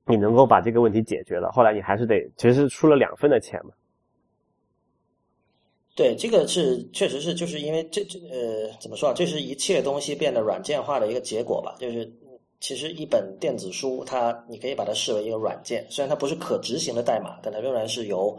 [0.06, 3.72] 你能够把这个问题解决了，后来你还是得其实是出了两份的钱嘛。
[5.96, 9.14] 对，这个是确实是，就是因为这这呃，怎么说啊？
[9.14, 11.76] 这是一切东西变得软件化的一个结果吧。
[11.78, 12.12] 就是
[12.58, 18.36] 其实一本电子书，它你可以把它视为一个软件，虽然它不是可执行的代码，但它仍然是由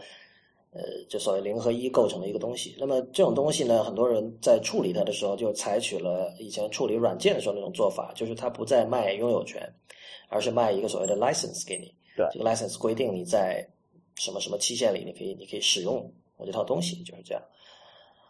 [0.75, 2.75] 呃，就所谓零和一构成的一个东西。
[2.77, 9.61] 那么这种东西呢，很多人在处理它的时候，就采取了以前处理软件的时候那种做法，就是它不再卖拥有权，
[10.27, 11.93] 而是卖一个所谓的 license 给你。
[12.17, 13.65] 对，这个 license 规定你在
[14.15, 16.11] 什么什么期限里，你可以你可以使用。
[16.37, 17.41] 我这套东西就是这样，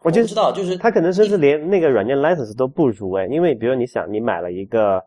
[0.03, 5.03] 我就知道，就是他可能甚至连那个软件 license 都不如哎，因为比如你想，你买了一个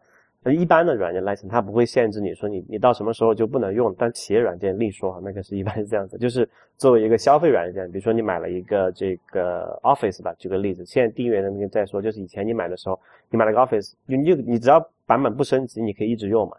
[0.54, 12.98] 一般的软件 license，它不会限制你说你你到什么时候就不能用，但企业软件另说哈，那个是一般是这样子，就是作为一个消费软件，比如说你买了一个这个 Office 吧，举个例子，现在订阅的那个再说，就是以前你买的时候，
[13.30, 16.56] 你买了个 Office，你就你只要版本不升级，你可以一直用嘛。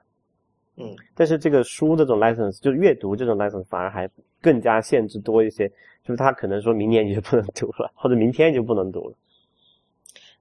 [0.77, 4.09] 嗯，但是这个书这种 license 就是阅读这种 license 反而还
[4.41, 5.67] 更加限制多一些，
[6.03, 9.15] 就是它可能说明年你就不能读了，或者明天你就不能读了。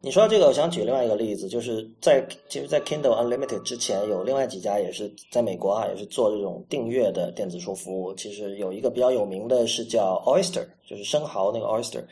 [0.00, 8.14] 你说到这个，我想举另外一个例子，就是在其实，在 Kindle Unlimited 之前，有另外几家也是在美国啊，也是做这种订阅的电子书服务。
[8.14, 12.04] 其实有一个比较有名的是叫 Oyster，就是生蚝那个 Oyster，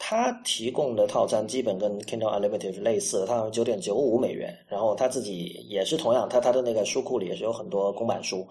[0.00, 4.52] 它提供的套餐基本跟 Kindle Unlimited 是类似的，它九点九五美元。
[4.66, 8.44] 然后它自己也是同样，它它的那个书库里也是有很多公版书，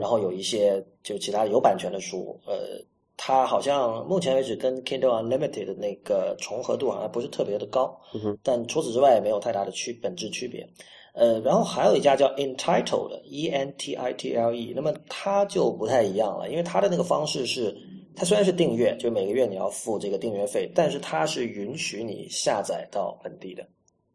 [0.00, 2.82] 然后有一些就其他有版权的书，呃。
[3.16, 7.96] 它好像目前为止跟 Kindle Unlimited 的那个重合度好像不是特别的高，
[8.42, 10.68] 但除此之外也没有太大的区本质区别。
[11.14, 17.76] 呃，然后还有一家叫 Entitled，E N T I T L E，那么它就不太一样了，因为它的那个方式是，
[18.16, 23.62] 它虽然是订阅，就每个月你要付这个订阅费，但是它是允许你下载到本地的。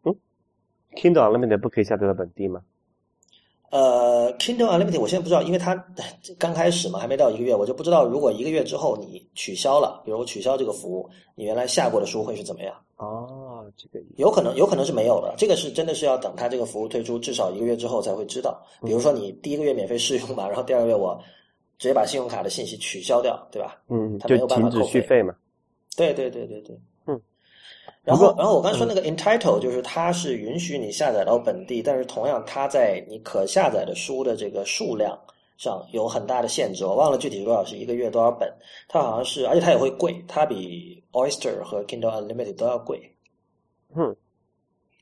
[0.05, 0.15] 嗯
[0.95, 2.63] ，Kindle Unlimited 不可以下载到本地吗？
[3.69, 5.75] 呃，Kindle Unlimited 我现在不知道，因为它
[6.39, 12.73] 刚开始嘛，还没到一个月，我就不知道如果一个月之后你取消了，比如取消这个服务，你原来下过的书会是怎么样？
[12.95, 15.35] 哦，这个有可能，有可能是没有的。
[15.37, 18.59] 这个是真的是要等它这个服务推出至少一个月之后才会知道。
[18.83, 21.19] 比如说你第一个月免费试用嘛，然后第二个月我
[21.77, 23.81] 直接把信用卡的信息取消掉，对吧？
[23.89, 25.35] 嗯，它没有办法扣费嘛。
[25.95, 26.79] 对对对对对。
[28.07, 35.19] 然后，然后我刚才说那个 entitle 就是它是允许你下载到本地，但是同样它在你可下载的书的这个数量
[35.57, 36.85] 上有很大的限制。
[36.85, 38.49] 我忘了具体多少是一个月多少本，
[38.87, 42.97] 它好像是，而且它也会贵，它比 Oyster 和 Kindle Unlimited 都要贵。
[43.93, 44.15] 嗯，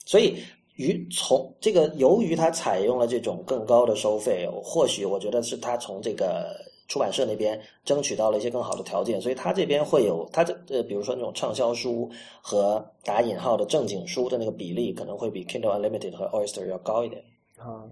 [0.04, 6.56] 所以于从这个由于它采用了这种更高的收费，或许我觉得是它从这个。
[6.88, 12.10] 出版社那边争取到了一些更好的条件，所以他这边会有他这呃，比如说那种畅销书
[12.42, 17.24] 和打引号的正经书的那个比例，可能会比 Kindle Unlimited 和 Oyster 要高一点。
[17.58, 17.84] 啊，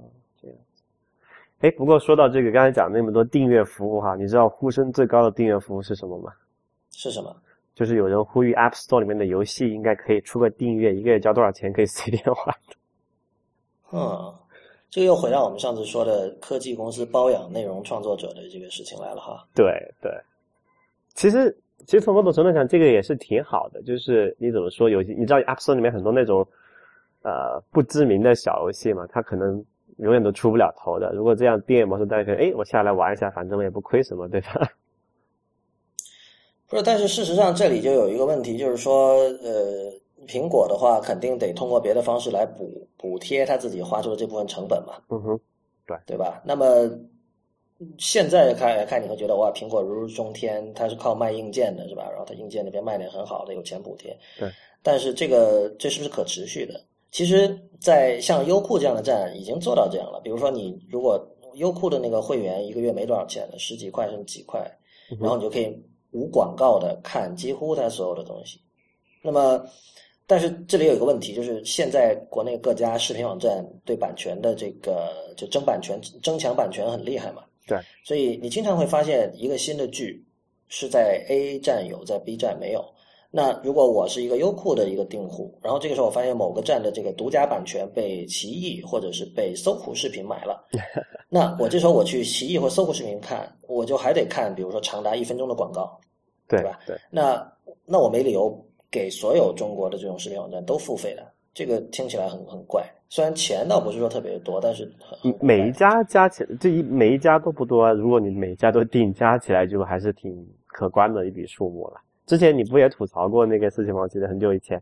[0.41, 0.57] 这样。
[1.59, 6.31] 哎，不过说到这个，刚才讲那么多订阅服务哈，你知道呼声最高的订阅服务是什么吗？
[6.91, 7.35] 是什么？
[7.73, 12.55] 就是有人呼吁 App Store 里面的游戏应该可以出个订阅，一个月交多少钱可以 随便玩。
[13.91, 14.35] 嗯。
[14.93, 19.43] 这个又回到我们上次说的科技公司包养内容创作者的这个事情来了哈。
[19.55, 19.65] 对
[19.99, 20.11] 对，
[21.15, 23.81] 其实其实从某种程度上，这个也是挺好的。
[23.81, 26.47] 就是你怎么说，有些你知道 App Store 里面很多那种
[27.23, 29.65] 呃不知名的小游戏嘛，它可能
[29.97, 31.11] 永远都出不了头的。
[31.15, 34.69] 如果这样订阅模式，大家可以哎，我下来玩一下，反正我也不亏什么，对吧？
[36.69, 40.02] 不是，但是事实上这里就有一个问题，就是说呃。
[40.27, 45.01] 苹果的话，肯定得通过别的方式来补补贴他自己花出的这部分成本嘛。
[45.09, 45.39] 嗯哼，
[45.85, 46.41] 对对吧？
[46.45, 46.89] 那么
[47.97, 52.07] 现在看看，你会觉得哇，苹果如日中天，它是靠卖硬件的，是吧？
[52.09, 54.17] 然后它硬件那边卖的很好的，有钱补贴。
[54.39, 54.49] 对。
[54.81, 56.79] 但是这个这是不是可持续的？
[57.11, 60.19] 其实，在像优酷这样的站已经做到这样了。
[60.23, 61.19] 比如说，你如果
[61.55, 64.59] 优酷的那个会员一个月没多少钱的，十几块甚至几块，
[65.19, 65.77] 然后你就可以
[66.11, 68.59] 无广告的看几乎它所有的东西。
[69.21, 69.63] 那么。
[70.25, 77.43] 但是这里有一个问题，就是现在国内各家视频网站对版权的这个就争版权、争抢版权很厉害嘛？
[77.67, 80.23] 对，所以你经常会发现一个新的剧
[80.69, 82.83] 是在 A 站有，在 B 站没有。
[83.31, 90.65] 那如果我是一个优酷的一个订户，然后这个时候我发现某个站的这个独家版权被奇异或者是被搜狐视频买了，
[91.29, 95.99] 那我这时候我去奇异或搜狐视频看，我就还得看，比如说长达一分钟的广告，
[96.47, 96.79] 对吧？
[96.85, 97.45] 对，那
[97.85, 98.65] 那我没理由。
[98.93, 102.85] 给所有中国的这种视频网站都付费的，这个听起来很很怪。
[103.09, 104.87] 虽然钱倒不是说特别多，但是
[105.41, 107.91] 每一家加起来，这一每一家都不多。
[107.95, 111.95] 如果你每家都定，加起来就还是挺可观的一笔数目了。
[112.27, 114.01] 之前你不也吐槽过那个事情吗？
[114.01, 114.79] 我记得很久以前，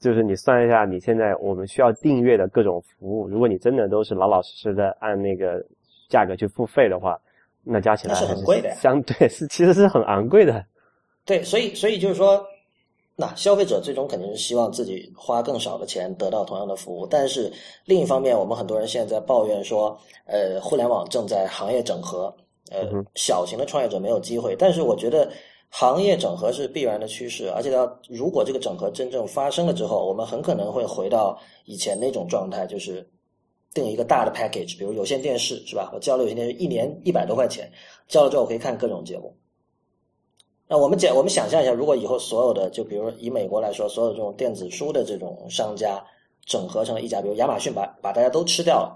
[0.00, 5.64] 就是你算一下，你现在我们需要订阅的各种服务，如果你真的都是老老实实的按那个
[6.08, 7.16] 价格去付费的话，
[7.62, 8.68] 那加起来是很贵的。
[8.72, 10.64] 相对是其实是很昂贵的。
[11.24, 12.44] 对，所以所以就是说。
[13.20, 17.52] 那消费者最终肯定是希望自己花更少的钱得到同样的服务，但是
[17.84, 22.32] 另一方面，我们很多人现在在抱怨说，呃，互联网正在行业整合，
[22.70, 24.54] 呃，小型的创业者没有机会。
[24.56, 25.28] 但是我觉得
[25.68, 33.04] 行业整合是必然的趋势，而且要如果这个整合真正发生了之后，我们很可能会回到以前那种状态，就是
[33.74, 35.90] 定一个大的 package，比如有线电视是吧？
[35.92, 37.68] 我交了有线电视一年一百多块钱，
[38.06, 39.36] 交了之后我可以看各种节目。
[40.70, 46.04] 那我们讲，我们想象一下，如果以后所有的，就比如以美国来说，所有这种电子书的这种商家
[46.44, 48.94] 整合成了一家，比如亚马逊把把大家都吃掉了，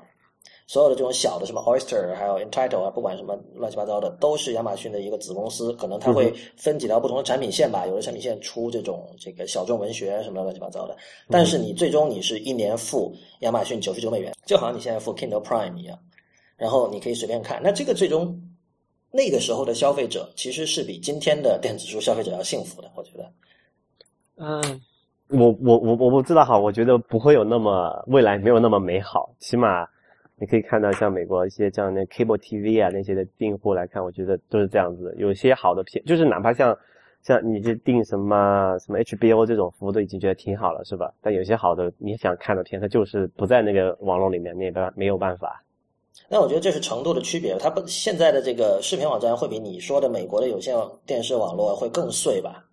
[0.66, 10.94] 所有的这种小的什么 Oyster，还有 Entitle 啊，不管什么乱七八糟的，都是亚马逊的一个子公司，可能它会分几条不同的产品线吧，有的产品线出这种这个小众文学什么乱七八糟的，
[11.30, 15.98] 但是你最终你是一年付亚马逊九十九美元，就好像你现在付 Kindle Prime 一样，
[16.54, 18.38] 然后你可以随便看，那这个最终。
[19.12, 23.30] 那个时候的消费者其实是比今天的电子书消费者要幸福的，我觉得。
[24.36, 24.80] 嗯，
[25.28, 29.86] 我我我我不知道哈，我觉得不会有那么未来没有那么美好，起码
[30.36, 35.14] 你可以看到像美国一些这样的 cable TV 啊那些的订户来看，我觉得都是这样子。
[35.18, 36.76] 有些好的片，就是哪怕像
[37.22, 41.12] 像你这订什么什么 HBO 这种服务都已经觉得挺好了，是吧？
[41.20, 45.62] 但有些好的你想看的片，它就是不在那个网络里面，你也办没有办法。
[46.28, 52.64] 那我觉得这是程度的区别，它不现在的这个视频网站会比你说的美国的有线电视网络会更碎吧？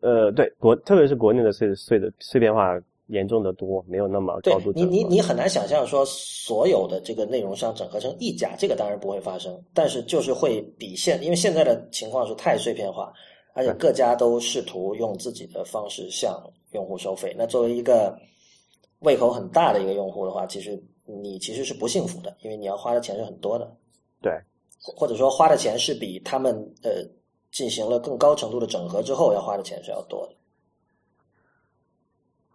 [0.00, 2.76] 呃，对国，特别是国内的碎碎的碎片化
[3.08, 4.72] 严重的多，没有那么高度。
[4.74, 13.12] 你你你很难想象说所有的这个内容商整合成一家，这个当然不会发生，但是就是会比现，因为现在的情况是太碎片化，
[13.54, 16.42] 而且各家都试图用自己的方式向
[16.72, 17.34] 用户收费。
[17.38, 18.18] 那作为一个
[19.00, 23.68] 胃口很大的一个用户的话，其实你其实是不幸福的，因为你要花的钱是很多的。
[24.22, 24.32] 对，
[24.78, 27.04] 或者说花的钱是比他们呃。
[27.50, 30.34] 进行了更高程度的整合之后，要花的钱是要多的。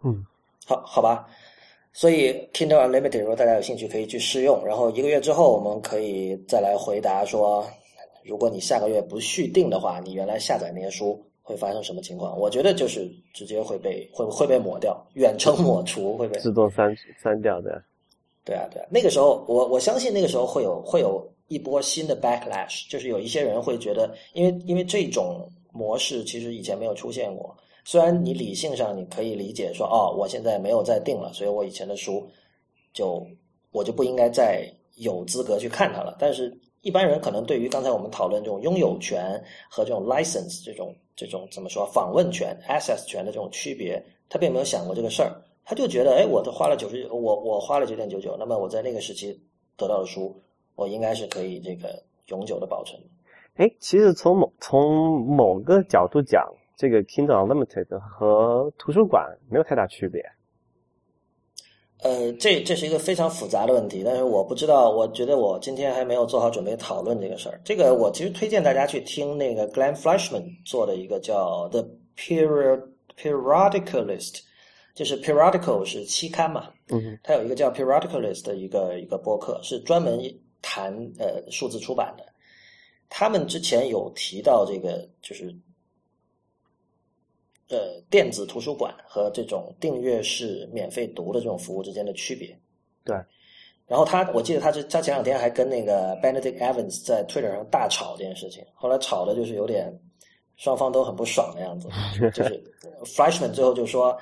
[0.04, 0.24] 嗯，
[0.64, 1.28] 好，好吧。
[1.92, 4.64] 所以 Kindle Unlimited，如果大家有兴趣，可以去试用。
[4.64, 7.66] 然后一个月之后，我们可以再来回答说，
[8.24, 12.38] 如果你下个月不续订的话，你原来下载那些书会发生什么情况？
[12.38, 17.82] 我觉得就是直接会被会会被抹掉，远程抹除会被自动删删掉的。
[18.44, 18.86] 对啊，对啊。
[18.90, 21.28] 那个时候，我我相信那个时候会有会有。
[21.48, 27.54] 一波新的 backlash，就是有一些人会觉得，因为因为这种模式其实以前没有出现过。
[27.84, 32.26] 虽然你理性上你可以理解说，哦，我现在没有再订了，所以我以前的书
[32.94, 33.24] 就
[33.72, 34.66] 我就不应该再
[34.96, 36.16] 有资格去看它了。
[36.18, 39.38] 但是一般人可能对于刚才我们讨论这种拥有权
[39.68, 45.38] 和这种 license 这种这种怎么说访问权 access 权的这种区别，他并没有想过这个事儿。
[45.64, 49.32] 他就觉得，哎，我都花了九十，我我花了九点九九，那么我在那个时期
[49.76, 50.40] 得到的书。
[50.76, 53.00] 我应该是可以这个永久的保存。
[53.54, 56.44] 哎，其实从某从某个角度讲，
[56.76, 60.20] 这个 Kindle Unlimited 和图书馆没有太大区别。
[62.02, 67.60] 呃，这这是一个非常复杂的问题，但是我不知道，我觉得我今天还没有做好准备讨论这个事儿。
[67.64, 71.86] 这个我其实推荐大家去听那个 Glenn Flashman 做的一个叫 The
[72.16, 72.82] Period
[73.16, 74.40] Periodicalist，
[74.94, 80.18] 就是 Periodical 是期刊嘛，嗯，它有一个叫 Periodicalist 的一个一个播客，是专门。
[80.66, 82.24] 谈呃数字出版的，
[83.10, 85.54] 他们之前有提到这个，就是
[87.68, 92.58] 呃电子图书馆和这种订阅式免费读的这种服务之间的区别。
[93.04, 93.14] 对。
[93.86, 99.94] 然后他，我记得他这他前两天还跟那个 Benedict Evans 在 Twitter 上大吵这件事情，后来吵的就是有点
[100.56, 101.90] 双方都很不爽的样子。
[102.32, 102.64] 就是
[103.04, 104.18] Freshman 最后就说。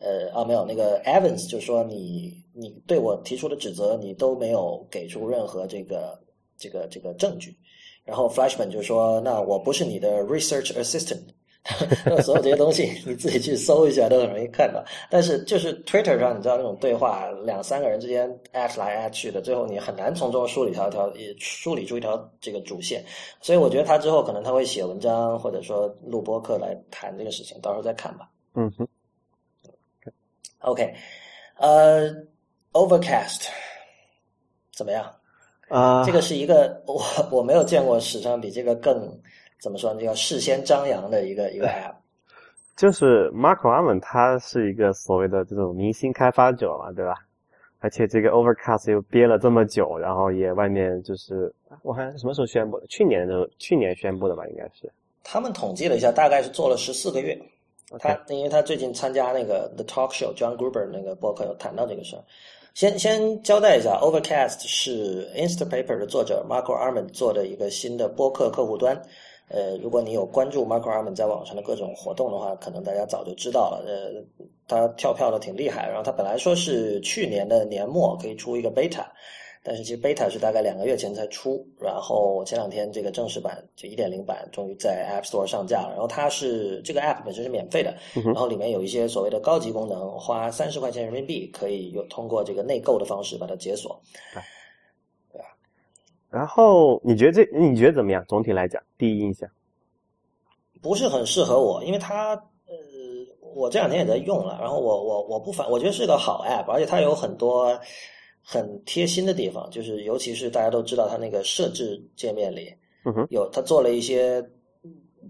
[0.00, 6.18] 呃啊，没有那个 Evans 就说你你对我提出的指责，你都没有给出任何这个
[6.56, 7.56] 这个这个证据。
[8.02, 11.20] 然后 Flashman 就说，那我不是你的 research assistant，
[12.24, 14.82] 所有这些东西你自己去搜一下都很容易看到。
[15.10, 23.04] 但是就是 Twitter 上你知道那种对话，两三个人之间 at 来 at 去的，最后你很难从中梳理条条梳理出一条这个主线。
[23.42, 28.30] 所以我觉得他之后可能他会写文章或者说录播课来谈这个事情，到时候再看吧。
[28.54, 28.88] 嗯哼。
[30.60, 30.94] OK，
[31.56, 32.10] 呃
[32.72, 33.48] ，Overcast
[34.72, 35.04] 怎么样？
[35.68, 39.08] 啊，这个是一个我我没有见过史上比这个更
[39.60, 40.02] 怎么说呢？
[40.02, 41.94] 叫事先张扬的一个一个 App。
[42.76, 47.14] 就是 Mark a r m a n 他是一个所谓的这种明星开发者嘛，对吧？
[47.78, 51.50] 而且这个 Overcast 又憋了这么久，然后也外面就是
[51.82, 52.86] 我看什么时候宣布的？
[52.88, 54.90] 去年的去年宣布的吧，应该是。
[55.22, 57.38] 他们统计了一下，大概是做了十四个月。
[57.98, 62.22] 他因为他最近参加那个 The Talk Show John Gruber 那个播客有谈到这个事儿，
[62.74, 69.00] 先先交代一下，Overcast 是 Instapaper 的作者 Marco Arman 做的一个新的播客客户端。
[69.48, 73.84] 呃，如果你有关注 Marco Arman 在网上的各种活动的话，可能大家早就知道了。
[73.84, 79.04] 呃，他跳票的挺厉害，然后他本来说是去年的年末可以出一个 beta。
[79.62, 85.90] 但是其实 beta 是大概两个月前才出，然后前两天这个正式版就一点零版终于在 App Store 上架了。
[85.90, 87.94] 然后它是这个 App 本身是免费的，
[88.24, 94.00] 然后里面有一些所谓的高级功能，花三十块钱人民币可以有通过这个内购的方式把它解锁。
[95.30, 95.46] 对啊。
[96.30, 98.24] 然后你觉得这你觉得怎么样？
[98.26, 99.46] 总体来讲，第一印象
[100.80, 102.34] 不是很适合我，因为它
[102.66, 102.74] 呃，
[103.52, 107.78] 我这两天也在用了，然后我我我不反，我觉得是个好 App，而且它有很多。
[108.42, 112.74] 很贴心的地方，就是尤其是大家都知道，它那个设置界面里，
[113.30, 114.44] 有它做了一些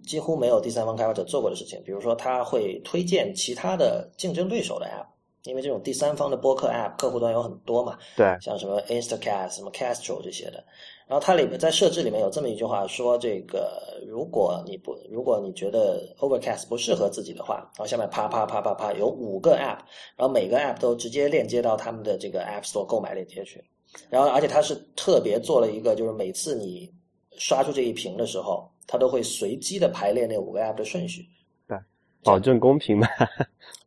[0.06, 5.06] 几乎没有第三方开发者做过的事情，比如说它会推荐其他的竞争对手的 App，
[5.42, 10.64] 因为这种第三方的播客 App 客户端有很多嘛，对，像什么 Instacast、什么 Castro 这些的，
[11.11, 19.80] 然后它里面在设置里面有这么一句话说：这个如果你不如果你觉得 Overcast 不适合自己的话，然后下面啪啪啪啪啪有五个 App，
[20.14, 23.61] 然后每个 App 都直接链接到他们的这个 App Store 购买链接去。
[24.08, 26.88] 然后而且它是特别做了一个，就是每次你
[27.36, 31.26] 刷出这一屏的时候，它都会随机的排列那五个 App 的顺序，
[31.66, 31.76] 对，
[32.22, 33.08] 保证公平嘛。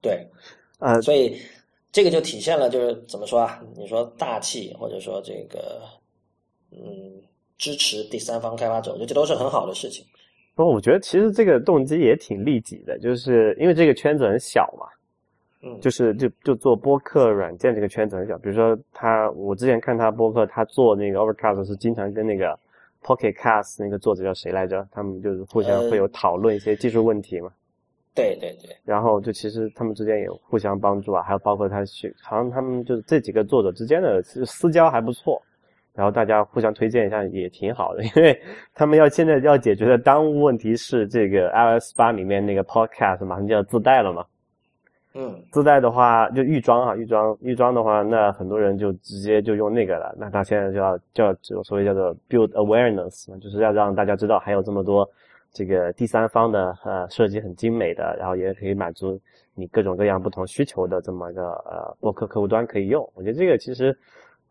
[0.02, 0.28] 对，
[0.78, 1.40] 啊， 所以
[1.90, 3.64] 这个就体现了就是怎么说啊？
[3.78, 5.84] 你说大气，或者说这个。
[6.78, 7.22] 嗯，
[7.58, 10.06] 支持第三方开发者，我觉得这都是很好的事情。
[10.56, 14.88] 不，我觉得其实这个动机也挺利己的，就是因为这个圈子很小嘛。
[15.66, 18.38] 嗯，就是就就做播客软件这个圈子很小。
[18.38, 22.48] 比如说他，我之前看他播客，他做那个 Overcast 是经常跟那个
[23.02, 24.86] Pocket Cast 那个作者叫谁来着？
[24.92, 27.50] 他们就是互相会有讨论一些技术问题嘛。
[28.14, 28.76] 对对对。
[28.84, 35.42] 然后就其实他们之间也互相帮助啊，还有包括他去，好像他们就是这几个作者之间的私交还不错。
[35.96, 38.36] 然后大家互相推荐一下也挺好的， 因为
[38.74, 44.26] 他们要现在要解决的当务问题是这个 iOS 八里面那个 Podcast 马上就要自带了嘛。
[45.16, 50.16] 嗯，自带的话就预装啊，预装预装的话，那很多人就直接就用那个了。
[50.18, 51.32] 那他现在就要叫
[51.64, 55.08] 所谓叫做 build awareness，就是要让大家知道还有这么多
[55.52, 59.22] 这个第三方的呃设计很精美的，然后也可以满足
[59.54, 63.08] 你各种各样不同需求的这么一个呃播客客户端可以用。
[63.14, 63.96] 我觉得这个其实。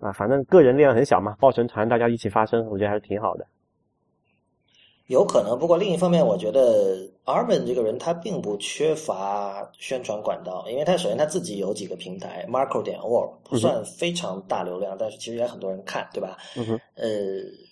[0.02, 3.46] 啊，反正个人力量很小嘛，抱成团，大家一起发声，我觉得还是挺好的。
[5.06, 16.36] 有可能，不过另一方面，我觉得 Armin 这个人他并不缺乏宣传管道，因为他首先他自己有几个平台，Marco 点 org 不算非常大流量，但是其实也很多人看，对吧？
[16.56, 16.80] 嗯哼。
[16.94, 17.08] 呃，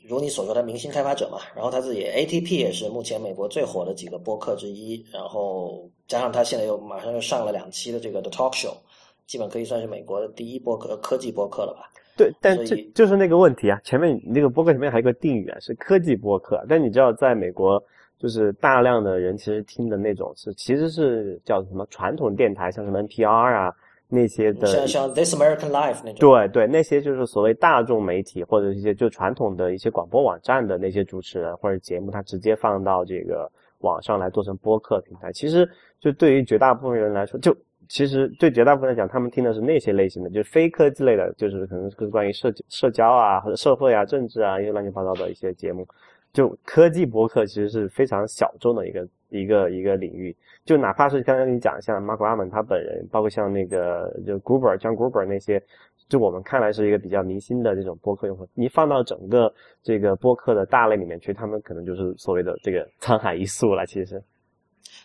[0.06, 8.74] 如你所说，他明星开发者嘛，然后他自己 ATP 也是目前美国最火的几个播客之一，然后加上他现在又马上又上了两期的这个 The Talk Show，
[9.26, 11.90] 基本可以算是美国的第一播客科技播客了吧。
[12.20, 13.80] 对，但这就是那个问题啊！
[13.82, 16.62] 前面你那个播客前面还有个定语啊，是科技播客。
[16.68, 17.82] 但你知道，在美国，
[18.18, 23.74] 就是大量的人其实听的那种是，其实是叫什么传统电台，像什么 NPR 啊
[24.06, 26.16] 那些的，像像 This American Life 那种。
[26.18, 35.32] 对对，那些就是所谓大众媒体或者一些就传统的一些广播网站的那些主持人或者节目，他直接放到这个网上来做成播客平台。
[35.32, 35.66] 其实
[35.98, 37.56] 就对于绝大部分人来说，就。
[37.90, 45.84] 其实对绝大部分来讲，他们听的是那些类型的，就是非科技类的，就是可能是关于社社交啊或者社会啊、政治啊一些乱七八糟的一些节目。
[46.32, 50.34] 就科技博客其实是非常小众的一个一个一个领域。
[50.64, 55.60] 就哪怕是刚才你讲像 Mark a m a n 他本人，包括像那个就 Gruber、John Gruber 那些，
[56.08, 63.84] 就我们看来是一个比较明星的这种播客用户，你放到整个这个播客的大类里面去，他们可能就是所谓的这个沧海一粟了。
[63.84, 64.22] 其实。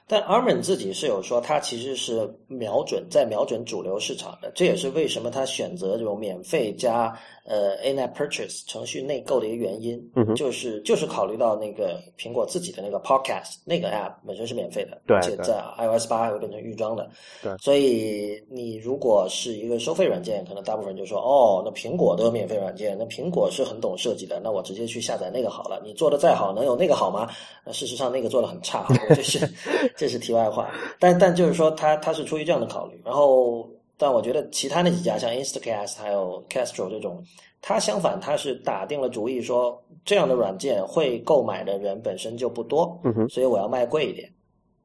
[0.07, 7.11] 但 Armin 自己是有说，他其实是瞄准在瞄准主流市场的，这也是为什么他选择这种免费加
[7.43, 9.99] 呃 In-app Purchase 程序内购的一个原因，
[10.35, 17.09] 就是就是考虑到那个苹果自己的那个 Podcast 那个 App 本身是免费的，对，而且在 iOS 八会变成预装的，
[17.41, 25.81] 对，所以你如果是一个收费软件，可能大部分人就说，哦，那苹果都有免费软件，那苹果是很懂设计的，那我直接去下载那个好了。
[25.83, 27.27] 你做的再好，能有那个好吗？
[27.65, 29.49] 那事实上那个做的很差，就是。
[29.97, 30.69] 这是题外话，
[30.99, 32.99] 但但就是说，他他是出于这样的考虑。
[33.05, 37.23] 然后，但我觉得其他那几家，像 Instacast 还有 Castro 这种，
[37.61, 44.29] 他相反，他是打定了主意说，这样的软件会购买的人本身就不多，嗯哼，所以我要卖贵一点。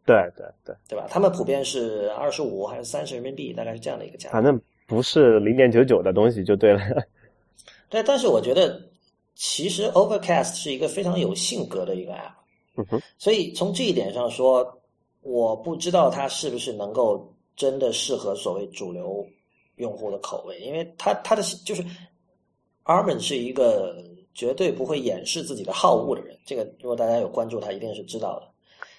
[0.07, 1.07] 对对对，对吧？
[1.11, 4.31] 他们普遍是二十五还是三十人民币，大概是这样的一个价。
[4.31, 6.81] 反正不是零点九九的东西就对了。
[7.91, 8.81] 对，但是我觉得，
[9.35, 12.33] 其实 Overcast 是一个非常有性格的一个 App，
[12.77, 14.77] 嗯哼，所以从这一点上说。
[15.23, 19.27] 我不知道它是不是能够真的适合所谓主流
[19.77, 21.85] 用户的口味，因为它它的就是
[22.85, 23.97] Armin 是一个
[24.35, 28.49] 绝对不会掩饰自己的好恶的人，这个如果大家有关注他，一定是知道的。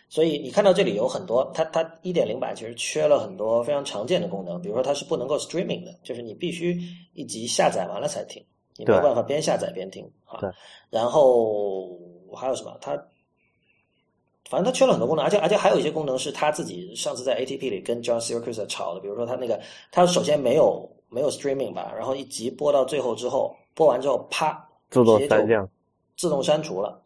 [0.10, 6.80] 所以你看到这里有很多，它它一点零版其实缺了很多非常常见的功能，比如说它是不能够 streaming 的，就是你必须
[7.14, 8.44] 一集下载完了才听，
[8.76, 10.40] 你没有办法边下载边听啊。
[10.90, 11.98] 然后
[12.36, 12.78] 还有什么？
[12.82, 13.02] 它
[14.50, 19.60] 反正它缺了很多功能，而且而且还有一些功能是他自己上次在 ATP 里跟 John Siracusa 吵的，比如说他那个，
[19.92, 25.70] 他首先没有没有 streaming 吧，然后一集播到最后之后，播完之后啪，自动删掉，
[26.18, 27.02] 自动删除了。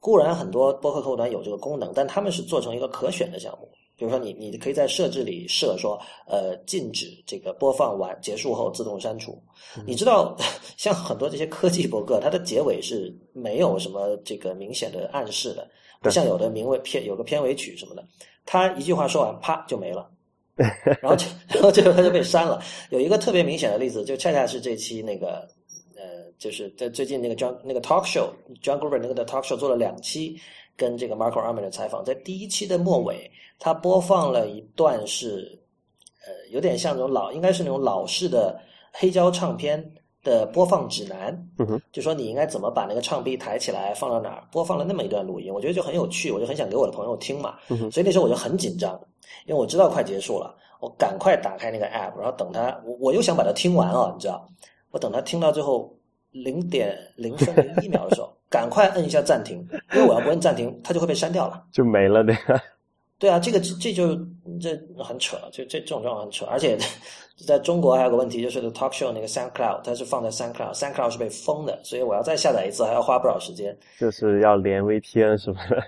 [0.00, 9.38] 固然很多播客客户端有这个功能，但他们是做成一个可选的项目，比如说你你可以在设置里设说，呃，禁止这个播放完结束后自动删除。
[9.84, 10.34] 你知道，
[10.78, 15.68] 像很多这些科技博客，它的结尾是没有什么这个明显的暗示的。
[16.00, 18.04] 不像有的名为片有个片尾曲什么的，
[18.44, 20.08] 他一句话说完，啪就没了，
[21.00, 22.62] 然后就然后最后他就被删了。
[22.90, 25.48] 有一个特别明显的例子，就恰恰是这期那个
[25.96, 28.28] 呃就是在最近那个 John 那个 talk show
[28.62, 30.40] John Gruber 那个的 talk show 做了两期
[30.76, 35.58] 跟这个 Marco Arman 的采访，在第一期的末尾，他播放了一段是
[36.26, 38.60] 呃有点像那种老，应该是那种老式的
[38.92, 39.92] 黑胶唱片
[40.26, 41.32] 的播放指南，
[41.92, 49.00] 就说你应该怎么把那个唱臂抬起来放到哪儿，播放了那么一段录音，我觉得就很有趣，我就很想给我的朋友听嘛，所以那时候我就很紧张，
[49.46, 54.44] 因为我知道快结束了，我赶快打开那个 app，然后等他，我我又想把它听完啊，你知道，
[54.90, 55.96] 我等他听到最后
[56.32, 59.64] 零点零分零一秒的时候，赶快摁一下暂停，
[59.94, 61.62] 因为我要不摁暂停，它就会被删掉了。
[61.72, 62.60] 就没了那个。
[63.18, 64.14] 对啊，这个这这就
[64.60, 66.76] 这很扯，就这这种状况很扯，而且
[67.46, 73.76] 在中国还有个问题，就是 Talk Show 那个 SoundCloud 它是放在 SoundCloud，SoundCloud 是被封的，所以我要再下载一次还要花不少时间。
[73.98, 75.82] 就是要连 VPN 是不是？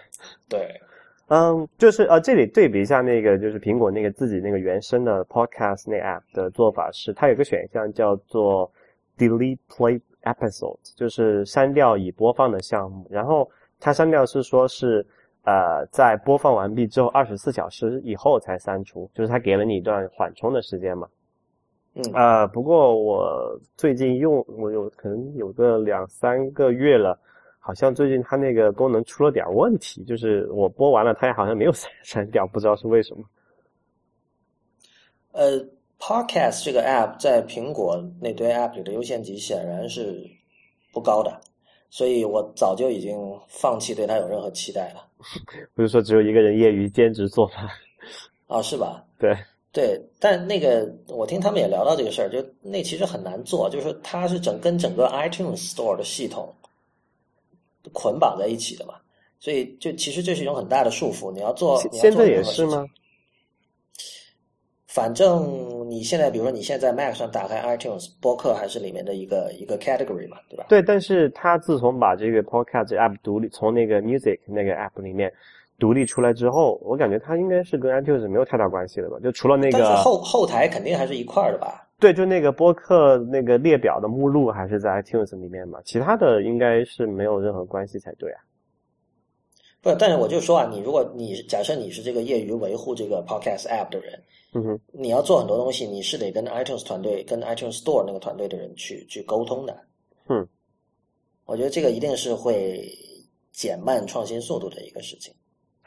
[0.49, 0.81] 对，
[1.29, 8.71] 嗯，就是呃，这里对比一下那个，就是苹果那个自己那个原生的 Podcast 那 app 的做法是，它有个选项叫做
[9.19, 13.07] Delete Play Episodes，就是删掉已播放的项目。
[13.11, 15.07] 然后它删掉是说是
[15.49, 21.09] 呃，在播放完毕之后二十四小时以后才删除，就是它给了你一段缓冲的时间嘛。
[21.95, 27.19] 嗯呃，不过我最近用，我有可能有个两三个月了，
[27.59, 33.25] 好像最近它那个功能出了点问题，就是我播完了，它也好像没有 删删掉，不知道是为什么。
[35.33, 35.59] 呃
[35.99, 40.23] ，Podcast 这个 app 在苹果那堆 app 里的优先级显然是
[40.93, 41.41] 不高的，
[41.91, 43.17] 所以我早就已经
[43.49, 45.07] 放弃对他有任何期待了。
[45.75, 47.69] 不是说只有一个人业余兼职做饭？
[48.47, 49.05] 啊，是吧？
[49.19, 49.37] 对，
[49.73, 56.55] 对，但那个我听他们也聊到这个事儿，就那其实很难做，就是它是整跟整个 iTunes Store 的系统
[57.93, 58.95] 捆绑在一起的嘛，
[59.39, 61.33] 所以就其实这是一种很大的束缚。
[61.33, 62.87] 你要做，现在也是吗？
[64.87, 70.67] 反正你现在，比如说你现在在 Mac 上打开 iTunes 播客，还是里面的一个一个 category 嘛，对吧？
[70.69, 75.33] 对，但是它自从把这个 Podcast app 独立从那个 Music 那个 app 里面
[75.79, 79.19] 独立出来之后，我感觉它应该是跟 iTunes 没有太大关系了吧？
[79.23, 81.89] 就除了那个后后台肯定还是一块儿的吧？
[82.01, 88.41] 对，就那个播客那个列表的目录还是在 iTunes 里面嘛，其他的应该是没有任何关系才对啊。
[89.81, 94.21] 不，但是我就说啊，你如果你假设你是这个业余维护这个 Podcast app 的人，
[94.55, 99.77] 嗯哼，你要做很多东西，你是得跟 iTunes 团队、跟 iTunes Store 那个团队的人去去沟通的。
[100.29, 100.47] 嗯，
[101.45, 102.91] 我觉得这个一定是会
[103.53, 105.33] 减慢创新速度的一个事情。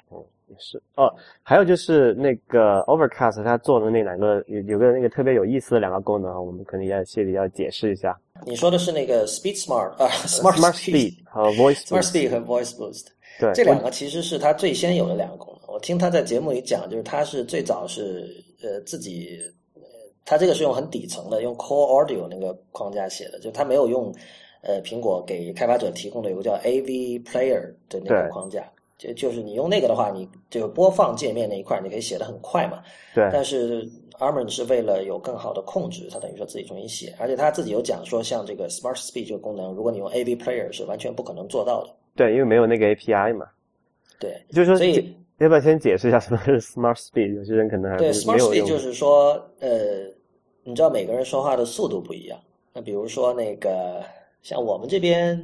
[0.09, 1.11] 哦也是哦。
[1.41, 8.19] 还有就是那个 Overcast 它做的那两个有有个那个特别有意思的两个功能啊，我们可能要这里要解释一下。
[8.45, 13.07] 你说的是那个 Speed Smart 啊，Smart Smart Speed 和 Voice Smart Boost Speed 和 Voice Boost
[13.39, 15.73] 对这两个其实是它最先有的两个功能。
[15.73, 19.39] 我听他在节目里讲，就是他是最早是呃自己，
[19.75, 19.81] 呃
[20.25, 24.13] 他这个是用很底层的，用 Core Audio 那个框架写的，就他没有用
[24.61, 28.69] 呃苹果给开发者提供的有个叫 AV Player 的那个框架。
[28.97, 32.83] 就就是你用那个的话，你这个播放界面那一块，你可以写的很快嘛。
[33.15, 33.83] 对但是
[34.19, 41.89] Armin 是为了有更好的控制，他等于说自己重新写，而且他自己有讲说，像这个 Smart Speed 这个功能，如果你用 AV Player 是完全不可能做到的。
[42.15, 43.47] 对，因为没有那个 API 嘛。
[44.19, 45.03] 对，就是说，所以这
[45.41, 47.33] 要不要先解释一下什么是 Smart Speed？
[47.35, 48.63] 有些人可能还对，Smart Speed。
[48.67, 49.69] 就是说，呃，
[50.63, 52.39] 你知道每个人说话的速度不一样。
[52.73, 54.03] 那比如说那个，
[54.43, 55.35] 像我们这边，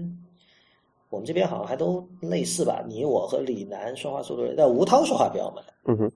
[1.09, 2.85] 我们这边好像还都类似吧？
[2.87, 5.65] 你我和李楠说话速度，但吴涛说话比较慢。
[5.85, 6.11] 嗯哼，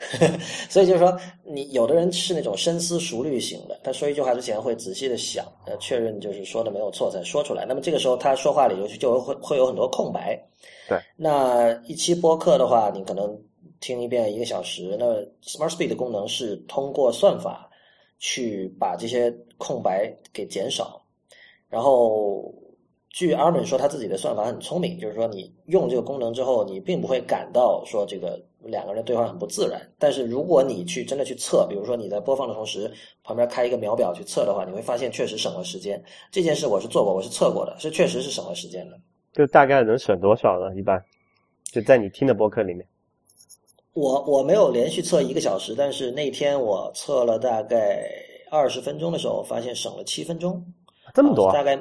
[0.70, 7.66] 所以就是说，你有的人是那种深思熟虑型的，他说一句话之前会仔细的想，呃，确认就是说的没有错才说出来。
[7.66, 10.42] 那么这个时候他说话里就就会会有很多空白。
[10.88, 13.38] 对，那一期播客的话，你可能
[13.80, 15.06] 听一遍一个小时，那
[15.42, 17.70] Smart Speed 的功能是通过算法
[18.18, 21.02] 去把这些空白给减少，
[21.68, 22.54] 然后。
[23.12, 29.80] 据 Armin 说，他自己的算法很聪明，就是说你用这个功能之后，你并不会感到说这个两个人对话很不自然。
[29.98, 32.90] 但是如果你去真的去测，比如说你在播放的同时，
[33.22, 36.02] 旁边开一个秒表去测的话，你会发现确实省了时间。
[36.30, 38.98] 这件事我是做过，我是测过的，是确实是省了时间的。
[39.32, 40.74] 就大概能省多少呢？
[40.76, 41.02] 一般
[41.64, 42.86] 就在你听的播客里面。
[43.92, 48.08] 我我没有连续测一个小时，但是那天我测了大概
[48.50, 50.64] 二十分钟的时候，发现省了七分钟，
[51.14, 51.52] 这么多啊？
[51.52, 51.76] 大概。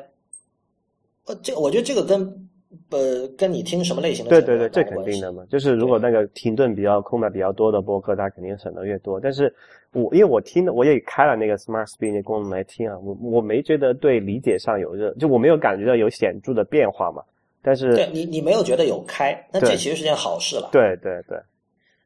[1.26, 2.49] 呃，这我觉得这个跟
[2.92, 5.44] 呃跟你听什么类型的对对对，这肯定的嘛。
[5.50, 9.20] 就是如果那个停顿比较空白比较多的播客，它肯定省的越多。
[9.20, 9.54] 但是
[9.92, 17.24] 我因为我听的，我也开了那个 Smart Speed 那功能来听啊，我我没觉得对理解上有热，就我没有感觉到有显著的变化嘛。
[17.62, 20.70] 但是对你你没有觉得有开，那这其实是件好事了。
[20.72, 21.38] 对对对，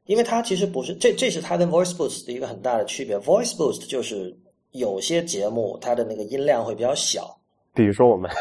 [0.06, 3.20] 因为它其实不是这，这是它跟 Voice Boost 的一个很大的区别。
[3.20, 4.36] Voice Boost 就是
[4.72, 7.38] 有些节目它的那个音量会比较小，
[7.76, 8.32] 比如说我们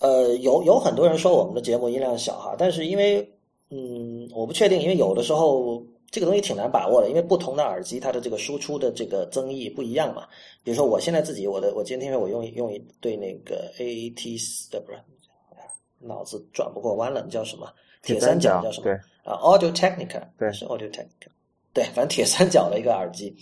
[0.00, 3.26] 呃，有有很多人说我们的节目音量小哈，但是因为
[3.70, 10.26] 嗯，我不确定，因为有的时候这个东西挺难把握的，因为不同的耳机它的这个输出的这个增益不一样嘛。
[10.62, 14.98] 比如说我现在自己我的我今天因为我用用一对那个 AAT 的不是，
[16.00, 17.66] 脑子转不过弯了，叫什么？
[18.02, 18.84] 铁三角叫什么？
[18.84, 18.92] 对
[19.24, 21.30] 啊，Audio Technica，对，是 Audio Technica，
[21.72, 23.34] 对，反正铁三角的一个耳机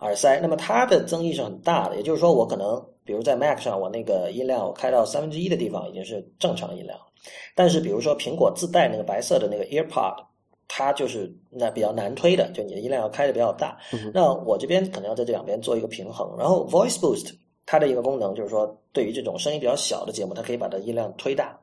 [0.00, 2.84] 耳塞，那么它的增益是很大的，也就是说我可能。
[3.04, 6.98] 比如在 Mac 上，我那个音量我开到三分之一的地方已经是正常音量，
[7.54, 10.14] 但是比如说苹果自带那个白色的那个 AirPod，
[10.68, 13.78] 它就是那比较难推的，就你的音量要开的比较大。
[14.12, 16.36] 那我这边可能要在这两边做一个平衡。
[16.36, 17.34] 然后 Voice Boost
[17.64, 21.58] 它的一个功能就是说，对于这种声音比较小的节目，它可以把它音量推大。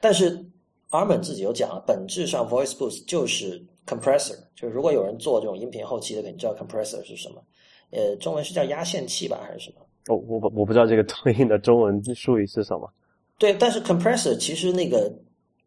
[0.00, 0.44] 但是
[0.90, 7.40] Armin 自己有讲，本质上 Voice Boost 就是 compressor，就是如果有人做这种音频后期的，肯定知道 compressor 是什么。
[7.92, 9.86] 呃，中文是叫压线器吧，还是什么？
[10.08, 12.92] 我我不我不知道这个对应的中文术语是什么。
[13.38, 15.12] 对，但是 compressor 其实那个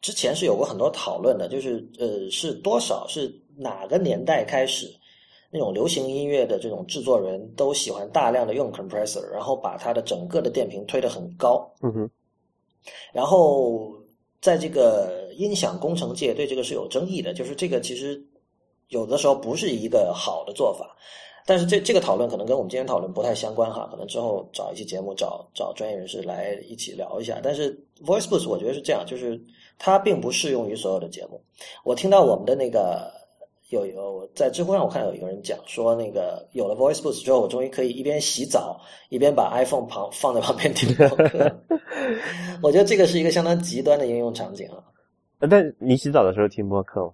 [0.01, 4.88] 之前是有过很多讨论的，就是呃，是多少是哪个年代开始，
[5.49, 11.65] 那种流行音乐的这种制作人都喜欢大量的用 compressor，然后把它的整个的电瓶推得很高。
[11.82, 12.09] 嗯哼。
[13.13, 13.93] 然后
[14.41, 18.21] 在这个音响工程界对这个是有争议的，就是这个其实
[18.89, 20.95] 有的时候不是一个好的做法。
[21.45, 27.39] 但是这这个讨论可能跟我们今天讨论不太相关哈，可能之后找一期节目找找专业人士来一起聊一下。
[27.43, 27.71] 但是
[28.03, 29.39] Voice Boost 我觉得是这样，就是
[29.77, 31.39] 它并不适用于所有的节目。
[31.83, 33.11] 我听到我们的那个
[33.69, 41.55] 有有在知乎上我看有一个人讲说，那个有了 Voice Boost 之后，我终于可以一边洗澡一边把 iPhone 旁放在旁边听播客。
[42.63, 44.83] 我觉得这个是一个相当极端的应用场景啊。
[45.47, 47.11] 但你洗澡的时候听播客吗？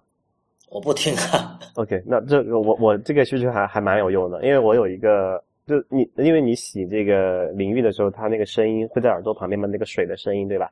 [0.71, 1.59] 我不听啊。
[1.75, 10.71] OK，那这个我我这个需求还还蛮有用的，因为我有一个，就你因为你洗这个淋浴的时候，它那个声音会在耳朵旁边嘛，那个水的声音，对吧？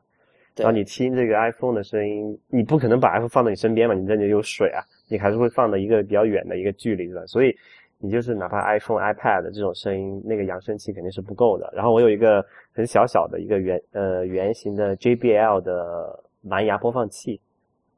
[0.56, 0.64] 对。
[0.64, 7.54] 然后你听这个 iPhone 的声音，你不可能把 iPhone 放到你身边嘛，你这里有水啊，你还是会放到一个比较远的一个距离的，所以
[7.98, 11.70] 你就是哪怕 iPhone、iPad 这种声音，那个扬声器肯定是不够的。
[11.76, 17.42] 然后我有一个很小小的一个圆呃圆形的 JBL 的蓝牙播放器。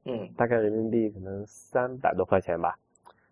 [0.05, 2.75] 嗯，大概人民币可能三百多块钱吧，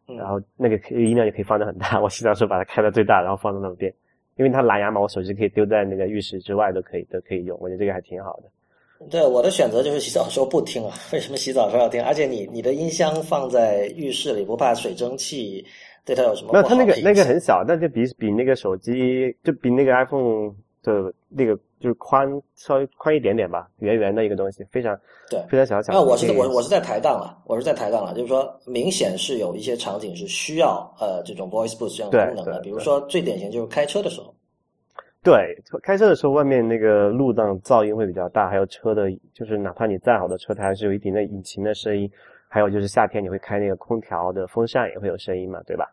[0.06, 2.00] 然后那个音量也可以放的很大。
[2.02, 3.92] 我洗澡时候把它开到最大，然后放在那边，
[4.38, 7.58] 因为它蓝牙嘛，我手机可以丢在那个浴室之外都可以，都可以用。
[7.60, 9.08] 我觉得这个还挺好的。
[9.10, 10.94] 对，我的选择就是洗澡时候不听啊。
[11.12, 12.04] 为什么洗澡时候要听？
[12.04, 15.66] 而且你你的音箱放在浴室里，不怕水蒸气
[16.06, 16.52] 对它有什么？
[16.54, 20.54] 那它那个那个很小，但就比比那个手机就比那个 iPhone
[20.84, 21.58] 的那个。
[21.80, 25.00] 就是宽稍微宽一点点吧，圆圆的一个东西，非常
[25.30, 25.94] 对，非常小巧。
[25.94, 34.36] 那我是我我是在抬杠了，我是在抬杠了，就是说明显是有一些场景是需要呃这种 voice boost 这样的功能的，比如说最典型就是开车的时候。
[35.24, 42.10] 对，开车的时候外面那个路障噪音会比较大，还有车的，就是哪怕你再好的车，它还是有一定的引擎的声音。
[42.48, 45.86] 还有就是夏天你会开那个空调的风扇也会有声音嘛，对吧？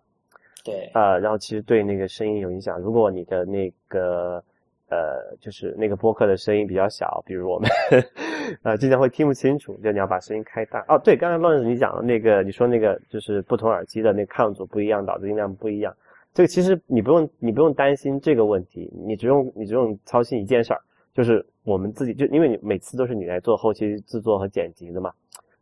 [0.64, 0.90] 对。
[0.94, 2.78] 啊，然后其实对那个声音有影响。
[2.80, 4.42] 如果你的那个。
[4.88, 7.68] 呃，就是那个播客的声音比较小，比如我们，
[8.62, 10.84] 呃，经常会听不清楚，就你要把声音开大。
[10.88, 15.94] 哦，对，刚才乱子你讲的那个，你说那个就是不同耳机的那个抗阻不一样，导致音量不一样。
[16.32, 20.80] 这个其实你不用，你不用担心这个问题，你只用你只用操心一件事儿，
[21.14, 25.12] 就是我们自己就因为你每次都是你来做后期制作和剪辑的嘛，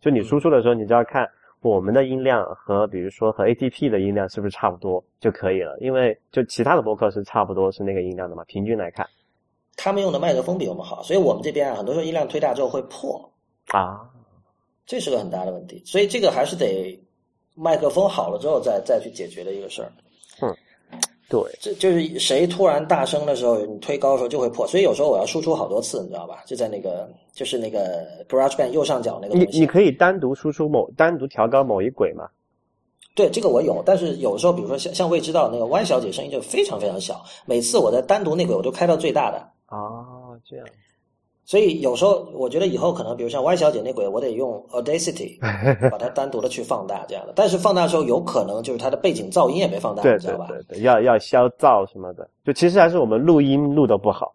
[0.00, 1.28] 就你输出的时候，你就要看。
[1.64, 5.74] 我们的音量和比如说和 ATP 的音量是不是差不多就可以了？
[5.80, 9.08] 因为就其他的播客是差不多是那个音量的嘛，平均来看，
[9.74, 13.18] 他们用的麦克风比我们好，所以我们这边啊，很多时候音量推大之后会破
[13.68, 14.10] 啊，
[14.84, 17.02] 这是个很大的问题，所以这个还是得
[17.54, 19.90] 麦克风好了之后再再去解决的一个事儿。
[21.28, 21.30] 嗯。
[21.30, 26.42] 对，这就是谁突然大声的时候，你推高的时候就会破，所以有时候我要输出好多次，你知道吧？
[26.46, 29.34] 就在那个，就是那个 GarageBand 右上角那个。
[29.34, 32.28] 你你可以单独输出某单独调高某一轨吗？
[33.14, 39.38] 对，这个我有，但是有时候，比如说像像未知道那个 Y 小姐声音就非常非常小，每次我在单独那轨我都开到最大的。
[39.66, 39.78] 啊，
[40.44, 40.66] 这样。
[41.46, 45.38] 所以有时候我觉得以后可能，比如像 Y 小姐那鬼，我得用 Audacity
[45.90, 47.34] 把它单独的去放大这样的。
[47.36, 50.02] 但是放大的时候，有可能就是它的背景噪音也没放大？
[50.02, 50.34] 对对
[50.68, 52.26] 对，要要消噪什么的。
[52.44, 54.34] 就其实还是我们录音录的不好。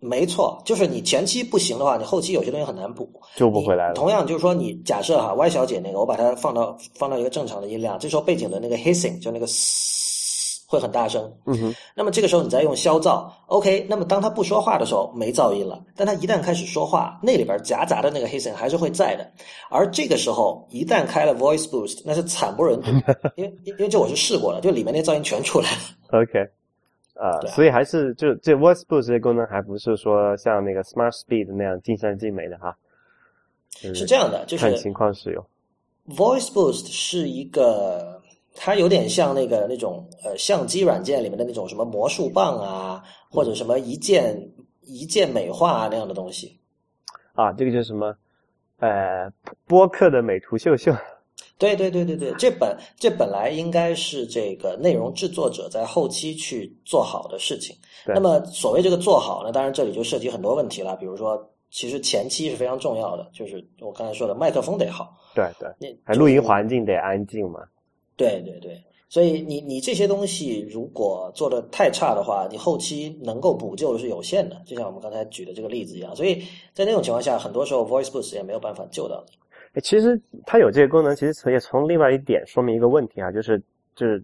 [0.00, 3.94] 没错，就是你前期不行的话，你后期有些东西很难补，救不回来了。
[3.94, 9.46] 同样就是说，你假设哈 Y 小姐那个，我把它放到放到一个正常的音量，这时候背景的那个 hissing 就那个。
[10.70, 11.74] 会很大声，嗯哼。
[11.96, 13.84] 那么这个时候你再用消噪，OK。
[13.90, 19.28] 那么当他不说话的时候没噪音了，但他一旦开始说话，那里边夹杂的那个黑声还是会在的。
[19.68, 22.90] 而这个时候一旦开了 Voice Boost，那是惨不忍睹，
[23.34, 26.22] 因为因为这我是试过了，就里面那噪音全出来了。
[26.22, 26.48] OK。
[27.14, 32.76] 呃，所以还是就这 Voice Boost 这些功能还不是说像那个 Smart Speed 那样尽善尽美的哈。
[33.72, 35.44] 是这样的，就是看情况使用。
[36.08, 38.19] Voice Boost 是一个，
[38.54, 44.36] 它有点像那个那种呃相机软件里面的那种什么魔术棒啊，或者什么一键
[44.82, 46.58] 一键美化啊那样的东西。
[47.34, 48.14] 啊，这个叫什么？
[48.78, 49.30] 呃，
[49.66, 50.92] 播客的美图秀秀。
[51.58, 57.76] 对对对对对，这本这本来应该是这个内容制作者在后期去做好的事情。
[58.06, 61.50] 那么所谓这个做好呢，当然这里就涉及很多问题了，比如说。
[61.72, 65.48] 其实前期是非常重要的，就是我刚才说的麦克风得好，对
[65.78, 67.60] 对，还录音环境得安静嘛。
[68.20, 76.14] 对对对，所以你你这些东西如果做的太差的话，你后期能够补救的是有限的，就像我们刚才举的这个例子一样。
[76.14, 76.42] 所以
[76.74, 79.24] 在那种情况下，很多时候 Voice Boost 也没有办法救到
[79.74, 79.80] 你。
[79.80, 83.58] 其实它有这个功能，其实也从另外一点说明一个问题啊，就是
[83.96, 84.22] 就是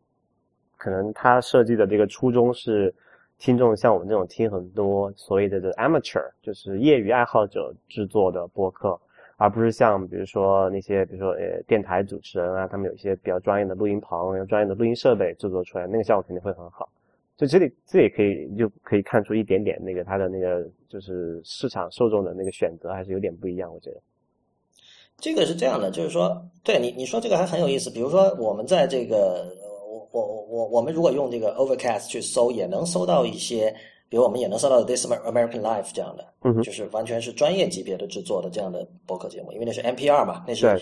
[0.76, 2.94] 可能它设计的这个初衷是。
[3.38, 8.98] 听众像我们这种听很多所谓的这 amateur，就是业余爱好者制作的播客，
[9.36, 16.88] 而不是像比如说那些比如说呃电台主持人啊，他们有一些比较专业的录音棚、有专业的录音设备制作出来，那个效果肯定会很好。
[17.36, 24.00] 就这里这也可以就可以看出一点点那个它的那个就是市场受众的那个选择还是有点不一样，我觉得。
[25.18, 29.46] 这个是这样的，就是说，对你你说这个还很有意思，比如说我们在这个。
[30.12, 33.74] 我我我我们如果用这个 Overcast 去搜，也能搜到一些，
[34.08, 40.80] 比如我们也能搜到 This American Life 这样的，嗯，就是完全是专业级别的制作的这样的播客节目，因为那是 NPR 嘛，那是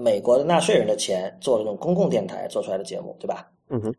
[0.00, 3.50] 美国的纳税人的钱做的那种公共电台做出来的节目，对吧？
[3.68, 3.94] 嗯哼。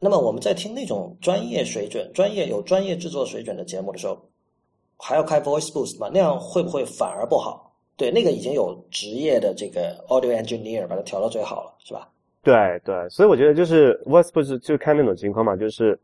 [0.00, 4.16] 那么我们在听那种专业水准、专业有专业制作水准的节目的时候，
[4.96, 6.08] 还要开 Voice Boost 吗？
[6.12, 7.74] 那样会不会反而不好？
[7.96, 12.08] 对，那个已经有职业的这个 Audio Engineer 把它调到最好了，是吧？
[12.44, 15.98] 对对，所以我觉得就是 Voice Boost 就看那种情况嘛，就是，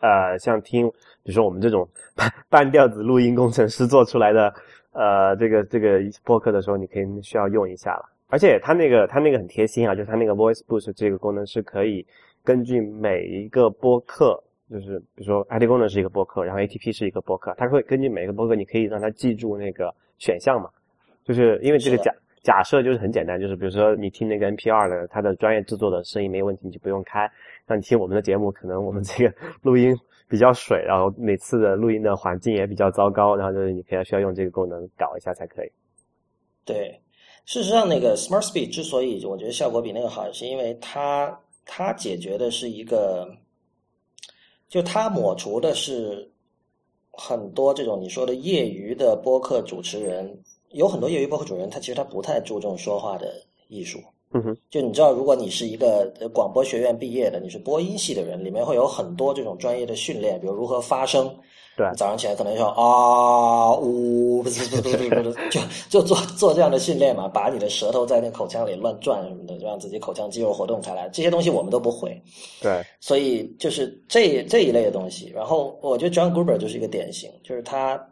[0.00, 0.88] 呃，像听，
[1.22, 4.52] 比如说我们这种半半调子录音工程师做出来的，
[4.92, 8.08] 呃，这个这个播客的时候，你可以需要用一下了。
[8.28, 12.06] 而且它那个它那个很贴心啊，就是它那个 voice boost 这个功能是可以
[12.44, 20.68] 根据每一个播客，就是比如说 IT 功能是一个播客，然后 ATP 是一个播客，它会根据每个播客，你可以让它记住那个选项嘛，
[21.24, 22.12] 就是因为这个假。
[22.42, 27.28] 假设就是很简单，就是比如说你听那个 NPR 的，它的专业制作的声音没问题，你就不用开。
[27.66, 29.96] 那你听我们的节目，可能我们这个 录音
[30.28, 35.70] 比较水，然后每次的录音的环境也比较糟糕，然后就是你可能需要用这个功能搞一下才可以。
[36.64, 37.00] 对，
[37.44, 43.28] 事实上那个 Smart Speed 之所以我觉得效果比那个好，是因为它它解决的是一个，
[44.68, 46.30] 就它抹除的是
[47.12, 50.38] 很多这种你说的业余的播客主持人。
[50.70, 53.32] 有很多业余播客主持人，他其实他不太注重说话的
[53.68, 53.98] 艺术。
[54.32, 61.32] 嗯哼，就你知道，如果你是一个广播学院毕业的，你是播音系的人，里面会有很多这种专业的训练，比如如何发声。
[61.76, 65.60] 对，早上起来可能要啊呜，不是不是不是不是，就
[65.90, 71.06] 就做做这样的训练嘛，把你的舌头在那口腔里乱转什么的，让自己口腔肌肉活动开来。
[71.10, 72.18] 这些东西我们都不会。
[72.62, 75.30] 对，所以就是这这一类的东西。
[75.34, 78.02] 然后我觉得 John Gruber 就是一个典型，就是他。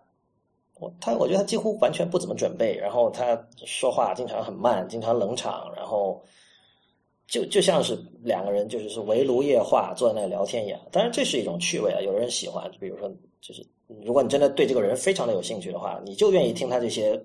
[0.81, 6.21] 我他我觉得他几乎完全不怎么准备，然后他说话经常很慢，经常冷场，然后
[7.29, 10.81] 就就像是两个人就是是围炉夜话，坐在那聊天一样。
[10.91, 12.69] 当然这是一种趣味啊，有的人喜欢。
[12.81, 13.09] 比如说，
[13.41, 13.65] 就是
[14.05, 17.19] 如果你真的对这个人非常的有兴趣的话，你就愿意听他这些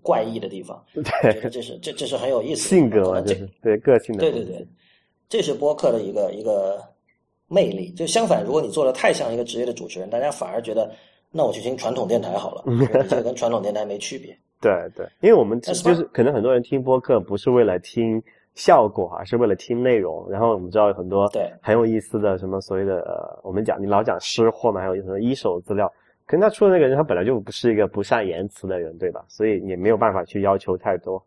[0.00, 0.82] 怪异的地方。
[0.94, 2.70] 对，这是这这是很有意思。
[2.70, 4.20] 性格嘛，就是对个性的。
[4.20, 4.66] 对对对，
[5.28, 6.82] 这是播客的一个一个
[7.48, 7.92] 魅力。
[7.92, 10.90] 就相反，如果你做的太像一个职业的主持人，大家反而觉得。
[11.36, 12.62] 那我去听传统电台好了，
[13.08, 14.38] 这个跟传统电台没区别。
[14.60, 18.22] 对对，因为我们就是可能很多人听播客不是为了听
[18.54, 20.30] 效果，而是为了听内容。
[20.30, 25.92] 然后我们知道有很多对很有意思的什么所谓的呃，我们讲你老讲湿货嘛，还有什么一手资料，
[26.24, 29.24] 可能他出的那个人他本来就不是一个不善言辞的人，对吧？
[29.28, 31.20] 所以也没有办法去要求太多。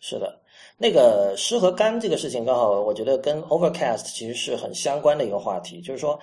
[0.00, 0.38] 是的，
[0.76, 6.20] 那个湿和干这个事情，刚好我觉得跟 Overcast 其实是很相关的一个话题，就是说。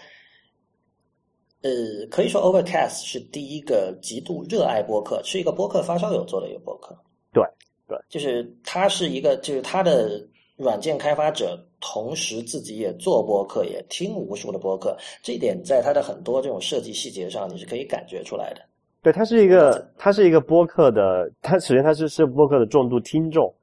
[1.68, 6.98] 呃，可以说 Overcast 是第一个极度热爱播客，是一个播客发烧友做的一个播客。
[7.34, 7.44] 对
[7.88, 14.96] 对，就是他是一个，就是他的软件开发者，同时自己也做播客，也听无数的播客。
[15.22, 18.62] 这一点在他的很多这种设计细节上，你是可以感觉出来的。
[19.02, 23.54] 对，他是一个，他是一个播客的，他首先他是是播客的重度听众，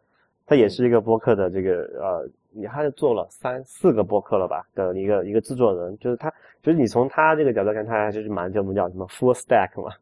[0.47, 2.29] 他也是一个播客的这个呃。
[2.57, 6.33] 你还是做了三四个播客了吧的一个一个制作人，就是他，
[6.65, 9.93] 就是你从他这个角度看，他还是蛮叫我们叫什么 full stack 嘛？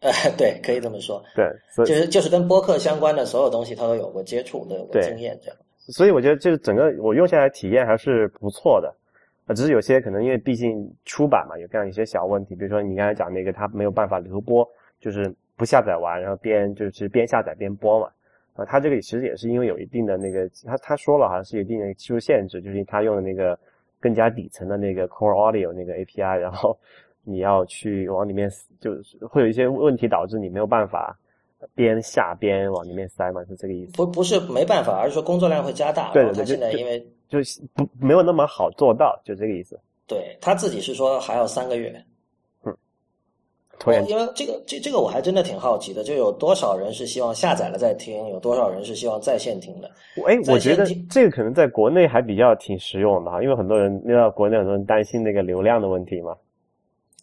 [0.00, 1.24] 呃，对，可以这么说。
[1.34, 1.50] 对，
[1.86, 5.56] 就是就是跟播客相关的所有东西，他都有过接触，都有过经验这样。
[5.88, 8.94] 所以我觉得就是整个我用下来体验还是不错的。
[9.46, 14.66] 啊，只是有些可能因为毕竟出版嘛，有这样一些小问题，比如说你刚才讲那个它没有办法留播，
[15.00, 18.10] 就是不下载完然后边就是边下载边播嘛。
[18.56, 23.58] 啊，它这个其实也是因为有一定的那个，他他说了好像是有一定的技术限制，就是他用的那个
[24.04, 26.78] 更加底层的那个 Core Audio 那个 API，然后
[27.22, 31.18] 你要去往里面，就是会有一些问题导致你没有办法
[31.74, 33.92] 边下边往里面塞嘛，是这个意思？
[33.92, 36.12] 不不是没办法，而是说工作量会加大。
[36.12, 39.80] 对对对，现在因为就是不没有那么好做到，就这个意思。
[40.06, 42.04] 对他自己是说还要三个月。
[44.08, 49.90] 因为这个这这个我还真的挺好奇的，就有多少人是希望下载了再听，有多少人是希望在线听的？
[50.26, 56.34] 哎，我觉得这个可能在国内还比较挺实用的哈，因为很多人因为国内很多人担心那个流量的问题嘛。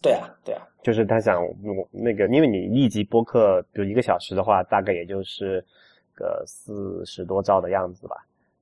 [0.00, 1.40] 对啊，对啊，就是他想
[1.90, 5.64] 那个，因为你一集播客，比如一个小时的话，大概也就是
[6.12, 8.16] 个四十多兆的样子吧。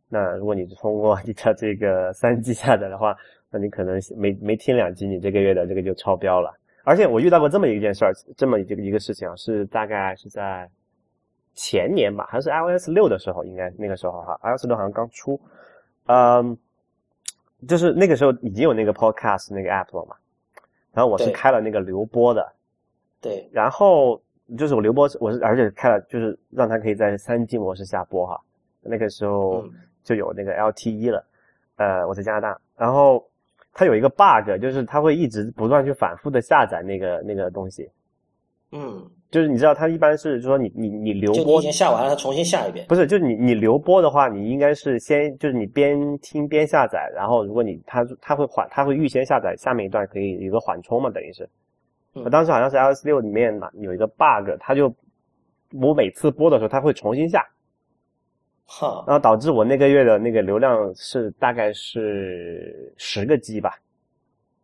[0.09, 3.17] 那如果你通过你的这个三 G 下载的话，
[3.51, 6.55] 那你可能没没听两集，你这个月的这个就超标了。
[6.83, 10.69] 而且我遇到过这么一件事儿，这么一个一个事情啊，是大概是在
[11.55, 15.41] 前年吧，还是 iOS 六的时候，应该那个时候哈，iOS 六好像刚出，
[16.07, 16.57] 嗯，
[17.69, 20.17] 就是那个时候已经有那个 Podcast 那个 app 了嘛，
[20.93, 22.53] 然后我是开了那个留播的，
[23.21, 24.21] 对，然后
[24.57, 28.41] 就是我留播，我是而且开了，就是让它可以在三 G 模式下播哈，
[28.81, 29.65] 那个时候
[30.03, 31.25] 就有那个 LTE 了，
[31.77, 33.25] 呃，我在加拿大，然后。
[33.73, 37.89] 它有一个 bug，就是它会一直不断去反复的下载那个那个东西。
[38.73, 42.87] 嗯，就是你知道，它一般是说你你你留播已经下完了，它重新下一遍。
[42.89, 51.49] 不是，就是你你留播的话，你应该是先就是你边听边下载，然后如果你它它会缓，它会预先下载下面一段，可以有一个缓冲嘛，等于是。
[52.13, 54.95] 我当时好像是 iOS 六里面嘛有一个 bug，它就
[55.73, 57.45] 我每次播的时候，它会重新下。
[58.73, 63.75] 哈，然后导致我那个月的那个流量是大概是十个 G 吧，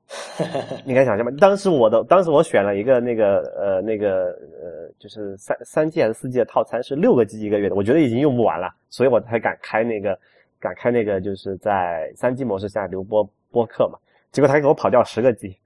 [0.86, 1.32] 你敢想象吗？
[1.40, 4.26] 当时我的当时我选了一个那个呃那个
[4.62, 10.16] 呃就是三三 G 还是四 G 的套餐是六个 G 一个月的，我觉得已经用不完了，所以我才敢开那个
[10.60, 13.98] 敢开那个就是在三 G 模式下留播播客嘛，
[14.30, 15.58] 结果他给我跑掉十个 G。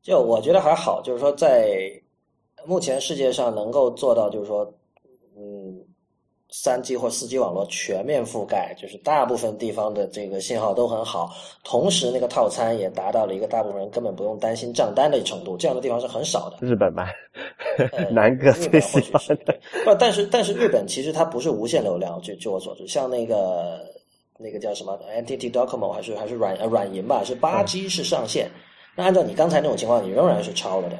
[0.00, 1.92] 就我觉得还好，就是说在
[2.64, 4.72] 目前世界上能够做到，就是说嗯。
[6.56, 11.34] 三 G 或四 G 网络全面覆盖，就是大部分地方的这个信号都很好，
[11.64, 16.58] 同时那个套餐也达到了一个大部分人根本不用担心账单的程度，这样的地方是很少的。
[16.64, 17.10] 日本吧，
[18.12, 19.52] 南哥最喜欢的。
[19.84, 23.80] 不，但是但是日本其实它不是无限流量，据据我所知，像那个
[24.38, 28.48] 那个叫什么 NTT Docomo 还是还是软呃软银吧，是八 G 是上限。
[28.94, 30.96] 那按照你刚才那种情况，你仍然是超了的。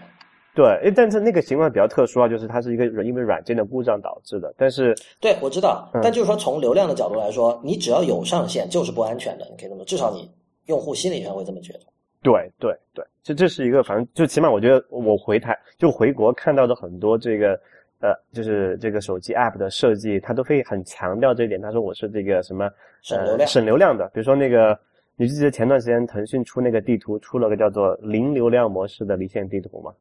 [0.54, 4.54] 对，诶，但是那个情况比较特殊啊，就是它是一个因为软件的故障导致的。
[4.56, 10.30] 但是，对我知道，但就是说从流量的角度来说，你只要有上限就是不安全的，你可以这么，至少你
[10.66, 11.80] 用户心理上会这么觉得。
[12.22, 17.58] 对对对，这这是一个，反正就起码我觉得我回台就回国看到的很多这个
[18.00, 21.60] 呃，就是这个手机 app 的设计，它都会很强调这一点。
[21.60, 22.70] 他说我是这个什么
[23.02, 24.78] 省流量省流量的，比如说那个，
[25.16, 29.92] 你记得前段时间腾讯出那个地图，出了个叫做零流量模式的离线地图吗？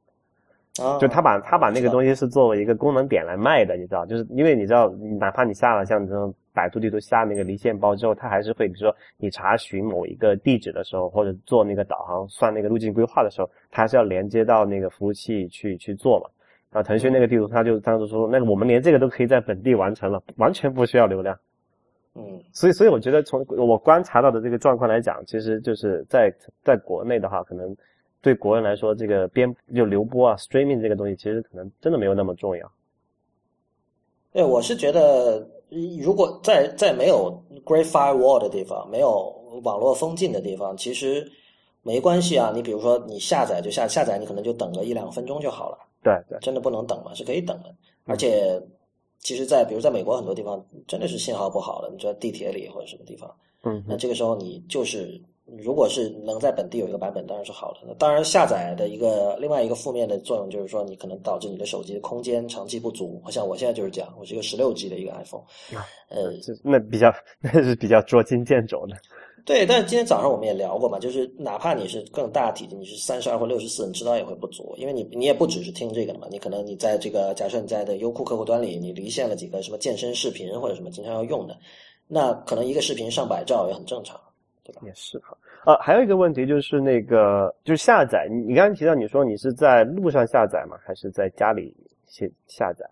[1.00, 16.26] 就他把他把那个东西是作为一个功能点来卖的，你知道，就是因为你知道，哪怕你下了像这种百度地图下那个离线包之后，它还是会，比如说你查询某一个地址的时候，或者做那个导航算那个路径规划的时候，它还是要连接到那个服务器去去做嘛。
[16.72, 21.38] 然后腾讯那个地图，他就当时说，那个我们连这个都可以在本地完成了，完全不需要流量。
[22.16, 27.78] 嗯，所以所以我觉得从我观察到的这个状况来讲，其实就是在在国内的话，可能。
[28.24, 32.72] 对国人来说，这个边就流播啊，streaming 这个东西其实可能真的没有那么重要。
[34.32, 35.46] 对，我是觉得，
[36.02, 39.30] 如果在在没有 Great Firewall 的地方，没有
[39.64, 41.30] 网络封禁的地方，其实
[41.82, 42.50] 没关系啊。
[42.56, 45.78] 你比如说，你下载就下下载，你可能就等个一两分钟就好了。
[46.02, 47.76] 对对，真的不能等嘛，是可以等的。
[48.06, 48.58] 而且，
[49.20, 53.30] 其实，在比如在美国很多地方，真的是信号不好的，你在地铁里或者什么地方，
[53.64, 55.22] 嗯，那这个时候你就是。
[55.46, 57.80] 如果是能在本地有一个版本，当然是好的。
[57.86, 63.22] 那当然，下载的一个另外一个负面的作用就是说，你可能导致你的手机的空间长期不足。
[63.30, 65.44] 像我现在就是这样，我是一个十六 G 的一个 iPhone，
[66.10, 66.32] 呃，
[66.64, 68.96] 那比较 那是比较捉襟见肘的。
[69.46, 81.58] 对，但是今天早上我们也聊过嘛，就是哪怕你是更大体积，你是三十二或六十四，你知道也会不足，因为你你也不只是听这个的嘛，你可能你在这个假设你在的优酷客户端里，你离线了几个什么健身视频或者什么经常要用的，
[82.08, 84.18] 那可能一个视频上百兆也很正常。
[84.64, 84.82] 对吧？
[84.84, 88.28] 也是哈，呃，还有一个问题就是那个，就是下载。
[88.30, 90.78] 你你刚刚提到你说你是在路上下载吗？
[90.86, 92.90] 还是在家里下下载？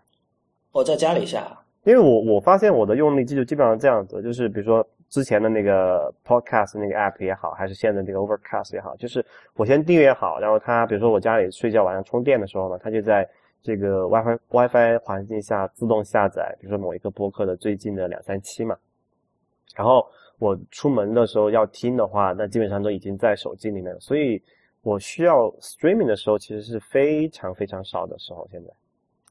[0.72, 1.58] 我在家里下。
[1.84, 13.28] 因为我我发现我的用力记录基本上这样子，就是比如说之前的那个 Podcast 那个 App 也好，还是现在这个 Overcast 也好，就是我先订阅好，然后它比如说我家里睡觉晚上充电的时候呢，它就在
[13.62, 18.76] 这个 WiFi WiFi 环境下自动下载，比如说某一个播客的最近的两三期嘛。
[19.74, 20.06] 然后
[20.42, 24.42] 我出门的时候要听的话，那基本上都已经在手机里面了，所以
[24.82, 28.44] 我需要 Streaming 的时候其实是非常非常少的时候。
[28.50, 28.68] 现在。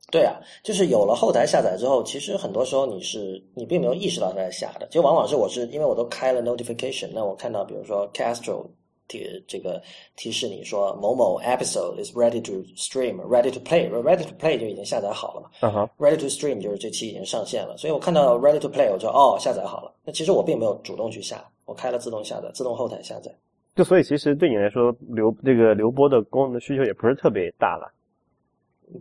[0.09, 8.65] 对啊，就是有了后台下载之后，其实很多时候你是你并没有意识到它在下的，就往往是我是因为我都开了 notification，那我看到比如说 Castro
[9.11, 9.81] 提这个
[10.15, 18.69] 提示你说某某 episode is ready to stream，ready to play，ready to play 就已经下载好了嘛，嗯哼，ready to stream 就是这期已经上线了，所以我看到 ready to
[18.69, 23.29] play 我就哦下载好了，那其实我并没有主动去下，我开了自动下载，自动后台下载，
[23.75, 27.91] 就所以其实对你来说留这个流播的功能需求也不是特别大了。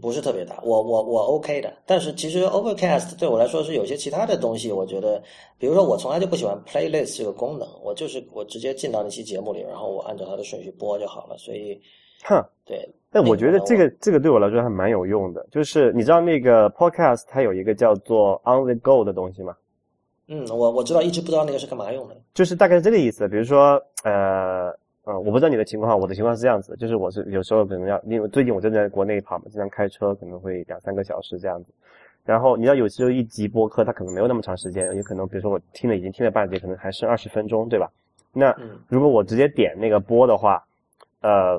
[0.00, 5.22] 不是特别大，我我我 OK 的，但是其实 Overcast 对我来说是有些其他的东西，我觉得，
[5.58, 11.80] 比如说我从来就不喜欢 Playlist 这个功能，我就是我直接进到那期节目里，然后我按照它的顺序播就好了，所以，
[12.24, 12.88] 哼，对。
[13.10, 19.56] 但我觉得这个这个对我来说还蛮有用的，就是你知道那个 Podcast 它有一个叫做 On the Go 的东西吗？
[20.28, 24.72] 嗯，我我知道，一直不知道那个是干嘛用的，就是大概是这个意思，比如说呃。
[25.06, 31.72] 嗯，我不知道你的情况，我的情况是这样子，就是我是有时候可能要，因为最近我正在国内跑嘛，经常开车，可能会两三个小时这样子。
[32.22, 37.90] 然后你要有时候一集播客，它可能没有那么长时间，有可能比如说我听了已经听了半节，可能还剩二十分钟，对吧？
[38.32, 38.54] 那
[38.88, 40.62] 如果我直接点那个播的话，
[41.22, 41.58] 呃，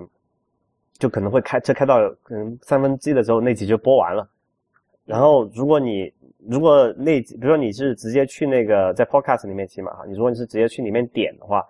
[0.99, 4.29] 就可能会开车开到可能三分之一的时候，那集就播完了。
[5.03, 6.13] 然后如果你
[6.47, 11.65] 如果那比如说你是直接去那个在 Podcast 里面听嘛哈，你如果你是直接去里面点的话。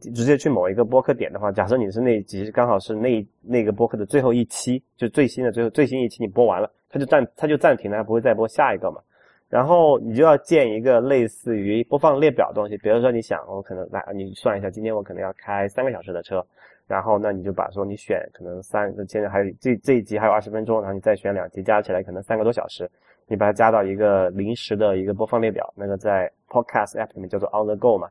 [0.00, 9.00] 直接去某一个播客点的话，假设你是那集刚好是那那个播客的最后一期，就最新的最后最新一期你播完了，它就暂它就暂停了，它不会再播下一个嘛。
[9.48, 16.44] 然后你就要建一个类似于播放列表的东西，比如说你想我可能来你算一下，今天我可能要开三个小时的车，
[16.88, 22.90] 然后那你就把说你选可能三现在还有这这一集还有二十分钟，然后你再选两集加起来可能三个多小时，
[23.28, 28.08] 你把它加到一个临时的一个播放列表，那个在 Podcast App 里面叫做 On the Go 嘛。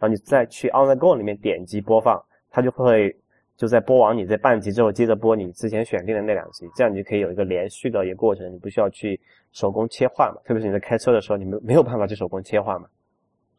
[0.00, 2.20] 然后你再去 On the Go 里面点击播放，
[2.50, 3.14] 它就会
[3.56, 9.20] 就在播完你这半集之后，接着播你之前选定的那两集，这样你就可以有一个连续的一个过程，你不需要去
[9.52, 10.40] 手工切换嘛。
[10.42, 12.88] 特别是你在开车的时候，你没没有办法去手工切换嘛。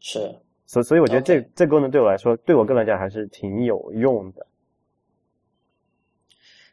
[0.00, 0.34] 是，
[0.66, 4.44] 所所以我觉得这这功能对我来说，对我个人来讲还是挺有用的。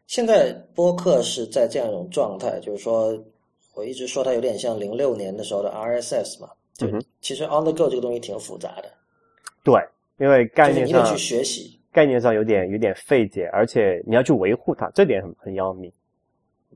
[0.07, 3.15] 现在播客是在这样一种状态，就是说
[3.75, 6.49] 我一直说它有点像零六年的时候的 RSS 嘛。
[6.73, 6.87] 就
[7.21, 8.89] 其实 On the Go 这个东西挺复杂的。
[9.71, 15.91] 对，因为概念上去学习，概念上有点有点费解，而且你要去维护它，这点很很要命。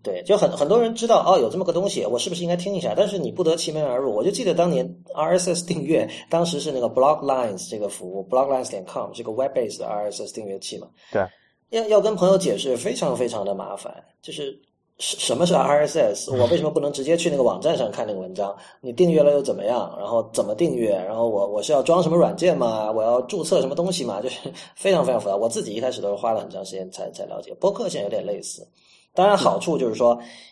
[0.01, 2.93] 对，就很很多人知道哦，有这么个东西，我是不是应该听一下？
[2.95, 4.13] 但是你不得其门而入。
[4.13, 4.85] 我就记得当年
[5.15, 10.87] RSS 订阅，当时是那个 Blocklines 这个服务，Blocklines 点 com 这个 web based 的 RSS 订阅器嘛。
[11.11, 11.25] 对，
[11.69, 14.59] 要要跟朋友解释，非常非常的麻烦，就是。
[14.99, 16.31] 什什么是 RSS？
[16.37, 18.55] 我为什么不能直接去那个网站上看那个文章？
[18.79, 19.93] 你订阅了又怎么样？
[19.99, 20.91] 然后怎么订阅？
[20.95, 22.91] 然后我我是要装什么软件吗？
[22.91, 24.21] 我要注册什么东西吗？
[24.21, 24.39] 就是
[24.77, 25.35] 非常非常复杂。
[25.35, 27.53] 我自己一开始都是花了很长时间才才了解。
[27.55, 28.67] 播客现在有点类似，
[29.13, 30.11] 当然好处就是说，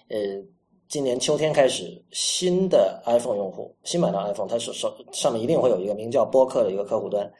[0.09, 0.17] 呃，
[0.87, 7.31] 今年秋天开始，新的 iPhone 用户新买的 iPhone，它是上上面一定会有一个名叫播客的一个客户端，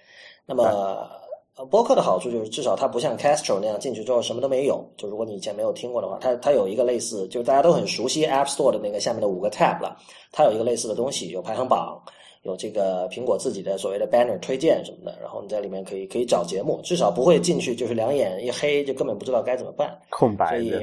[0.45, 1.19] 那么。
[1.61, 4.83] 呃，播客的好处就是至少它不像 Castro 那样进去之后什么都没有。
[4.97, 9.95] 就如果你以前没有听过的话，它它有一个类似，就是大家都很熟悉 App Store 的那个下面的五个 tab 了。
[10.31, 12.01] 它有一个类似的东西，有排行榜，
[12.41, 15.15] 有这个苹果自己的所谓的 banner 推荐什么的。
[15.21, 19.95] 然后你在里面可以可以找节目，至少不会进去就是两眼一黑就根本不知道该怎么办。
[20.09, 20.57] 空白。
[20.57, 20.73] 所以，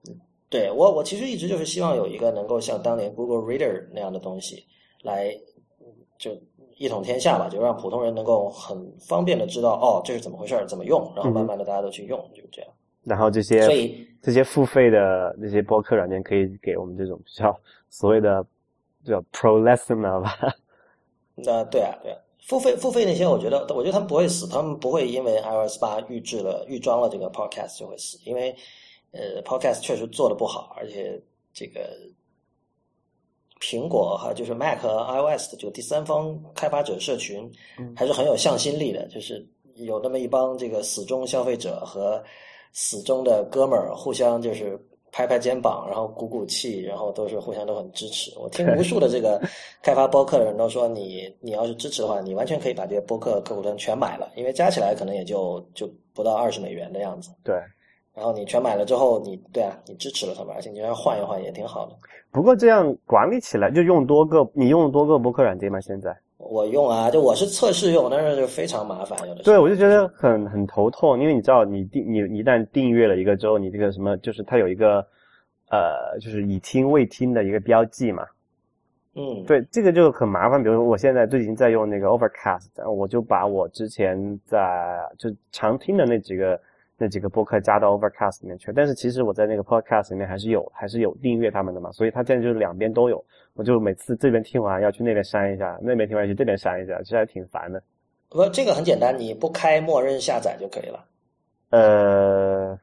[0.48, 4.64] 对我我其实一直就是希望有一个能够像当年 Google Reader 那样的东西
[5.02, 5.38] 来
[6.18, 6.30] 就。
[6.76, 12.70] 一统天下吧，就让普通人能够很方便的知道哦，这是怎么回事儿，怎么用，然后慢慢的大家都去用，就这样。
[13.02, 17.54] 然后这些，所以这些付费的那些播客软件可以给我们这种比较
[17.90, 18.44] 所谓的
[19.04, 20.36] 叫 pro listener 吧。
[21.34, 28.54] 那对啊，对啊，付费付费那些，我觉得我觉得他们不会死，他们不会因为 iOS 八预制了预装了这个 podcast 就会死，因为
[29.12, 31.20] 呃 podcast 确实做的不好，而且
[31.52, 31.80] 这个。
[33.64, 37.50] 苹果哈，就是 Mac 和 iOS 的这个第三方开发者社群，
[37.96, 39.08] 还是很有向心力的。
[39.08, 39.42] 就是
[39.76, 42.22] 有那么一帮这个死忠消费者和
[42.74, 44.78] 死忠的哥们儿，互相就是
[45.10, 48.38] 拍拍肩膀，然后鼓鼓气，然后都是互相都很支持。
[48.38, 49.40] 我听无数的这个
[49.82, 57.30] 开发播客的人都说，你你要是支持的话，你完全可以把这些播客客户端全买了，因为加起来可能也就就不到二十美元的样子。
[57.42, 57.54] 对。
[58.14, 61.92] 然后你全买了之后，你对啊，你支持了他们，而且你要换一换也挺好的。
[62.30, 65.80] 不过这样管理起来就用多个，你用多个博客软件吗？
[65.80, 69.42] 现在我用啊，就我是测试用，但是就非常麻烦，有的。
[69.42, 74.98] 对，我就觉得很很头痛，因为你知道，你订你一旦订阅了一个之后，你这个什么，就是它有一个
[75.70, 78.24] 呃，就是已听未听的一个标记嘛。
[79.16, 80.60] 嗯，对，这个就很麻烦。
[80.60, 86.60] 比如说，我现在最近在用那个 Overcast，我就把我之前在就常听的那几个
[86.96, 88.72] 那几个播客加到 Overcast 里面去。
[88.72, 93.24] 但是其实我在那个 Podcast 里面还是有还是有订阅他们的嘛，所以它现在就是两边都有。
[93.54, 97.82] 我就每次这边听完要去那边删一下，那边听完去这边删一下，其实还挺烦的。
[98.28, 101.04] 不，这个很简单，你不开默认下载就可以了。
[101.70, 102.78] 呃，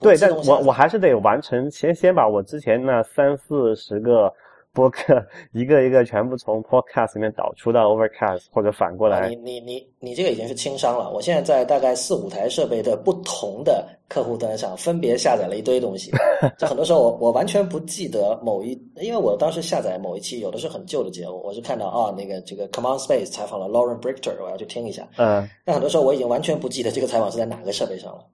[0.00, 4.32] 对，但我我还是得完成，先先把我之前那三四十个。
[4.74, 9.28] 播客一个一个全部从 Podcast 里面导出到 Overcast 或者反过来。
[9.28, 11.10] 你你你你这个已经是轻伤了。
[11.10, 16.10] 我现在在大概四五台设备的不同的客户端上分别下载了一堆东西。
[16.58, 25.06] 就很多时候我我完全不记得某一，因为我当时下载某一期有的是很旧的节目，我是看到啊那个这个 Command Space 采访了 Lauren Brichter，我要去听一下。
[25.16, 25.48] 嗯。
[25.64, 28.24] 但很多时候我已经完全不记得这个采访是在哪个设备上了。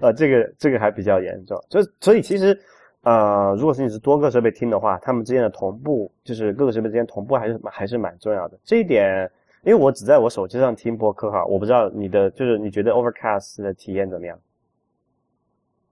[0.00, 2.56] 啊，这个这个还比较严重，就所以其实。
[3.02, 8.58] 呃，如果是你是多个设备听的话，他们之间的同步，就是各个设备之间同步还是还是蛮重要的。
[8.62, 9.30] 这一点，
[9.64, 14.38] 因为我只在我手机上听播客哈，我不知道你的就是你觉得 Overcast 的体验怎么样？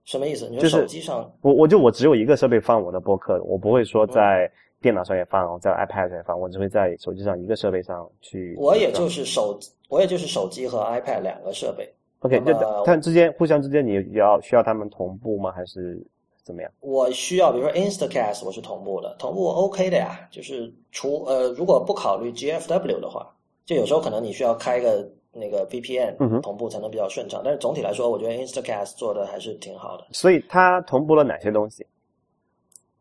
[0.05, 0.47] 什么意思？
[0.49, 1.31] 你说手机上？
[1.41, 8.55] 我我就我只有一个设备放我的播客，我不会说在电脑上也放，在 iPad 上也放，我只会在手机上一个设备上去。
[8.55, 11.91] 我也就是手，我也就是手机和 iPad 两个设备。
[12.19, 12.53] OK，那
[12.83, 15.51] 它之间互相之间你要需要他们同步吗？
[15.51, 15.99] 还是？
[16.49, 16.71] 怎么样？
[16.79, 20.27] 我需要，比如说 Instacast，我是同步的，同步 OK 的呀。
[20.31, 23.31] 就是除呃，如果不考虑 GFW 的话，
[23.67, 27.43] 就有时候可能你需要开个那个 VPN 同步才能比较顺畅。
[27.45, 30.07] 但是总体来说，我觉得 Instacast 做的还是挺好的。
[30.11, 31.85] 所以它同步了哪些东西？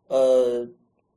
[0.09, 0.69] 呃，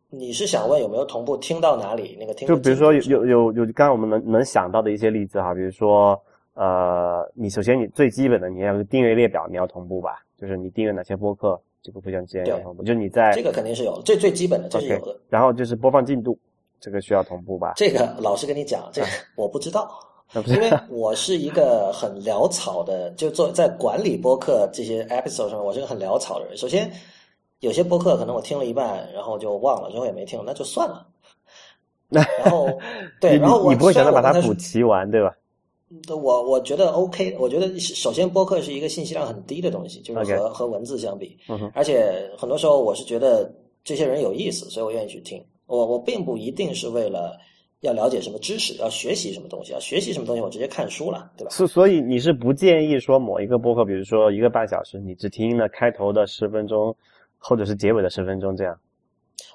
[0.09, 2.15] 你是想问有没有同步听到哪里？
[2.17, 6.17] 那个听就比如说有有有有，刚刚我们能能想到的一些例子哈，比如说
[6.53, 11.61] 呃，你首先你最基本的你要订阅列表你要同步吧，就是你订阅哪些播客。
[11.83, 15.19] 这个互相之间要同步，就你在这个肯定是有最最基本的，这是有的。
[15.29, 16.37] 然后就是播放进度，
[16.79, 17.73] 这个需要同步吧？
[17.75, 19.89] 这个老实跟你讲，这个我不知道，
[20.45, 26.55] 因为我是一个很潦草的，就做在管理播客这些 episode 上，我是个很潦草的人。
[26.55, 26.91] 首先，
[27.61, 31.07] 有些播客可能我听了一半，然后就忘了，之后也没听，那就算了。
[32.09, 32.67] 然后
[33.19, 35.33] 对，然后你不会想着把它补齐完，对吧？
[36.07, 41.37] 我我觉得 OK，我觉得首先播客是一个信息量很低的东西，就是和和文字相比，
[41.73, 43.53] 而且很多时候我是觉得
[43.83, 45.43] 这些人有意思，所以我愿意去听。
[45.65, 47.37] 我我并不一定是为了
[47.81, 51.51] 要了解什么知识，要学习什么东西，要学习什么东西，我直接看书了，对吧？
[51.51, 56.95] 是所以你是不建议说某一个播客，比如说一个半小时，你只听了开头的十分钟，
[57.37, 58.79] 或者是结尾的十分钟这样？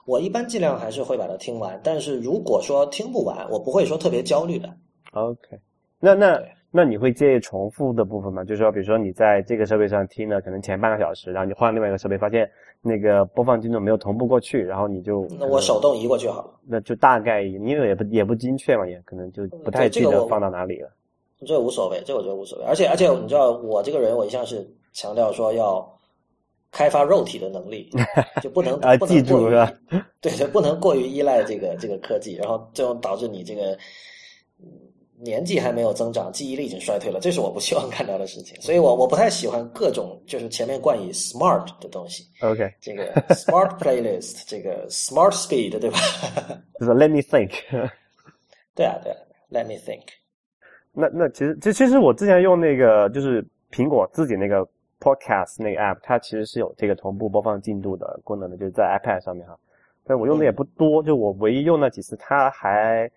[0.05, 4.69] 我一般尽量还是会把它听完，但是如果说听不完，我不会说特别焦虑的。
[5.13, 5.59] OK。
[5.99, 8.45] 那那那你会介意重复的部分吗？
[8.45, 12.49] 就是说，比如说你在这个设备上听了可能前半个小时，然后你换另外一个设备，发现
[12.83, 16.51] 那个播放进度没有同步过去，然后你就那我手动移过去好了。
[16.67, 20.91] 那就大概因为也不也不精确嘛，也可能就不太记得放到哪里了。
[21.47, 22.65] 这无所谓，这我觉得无所谓。
[22.67, 25.87] 而且而且你知道，我这个人我一向是强调说要
[26.71, 27.89] 开发肉体的能力，
[28.43, 29.73] 就不能 啊记住是吧？
[30.21, 33.79] 对就，不能过于依赖这个这个科技，然后最后导致你这个。
[35.19, 38.61] 年纪还没有增长，记忆力已经衰退了，这是我不希望看到的事情。
[38.61, 42.25] 所以我我不太喜欢各种就是前面冠以 smart 的东西。
[42.43, 45.99] OK，这个 smart playlist，这个 smart speed，对吧？
[46.79, 47.53] 就是 Let me think。
[48.75, 49.19] 对啊，对啊
[49.51, 50.03] ，Let me think。
[50.93, 54.67] 那那其实，其其实我之前用那个就是苹果自己那个
[55.01, 59.59] Podcast 那个 app，它其实是有这个同步播放进度的功能的，就是在 iPad 上面哈。
[60.05, 63.11] 但我用的也不多，就我唯一用那几次，它还。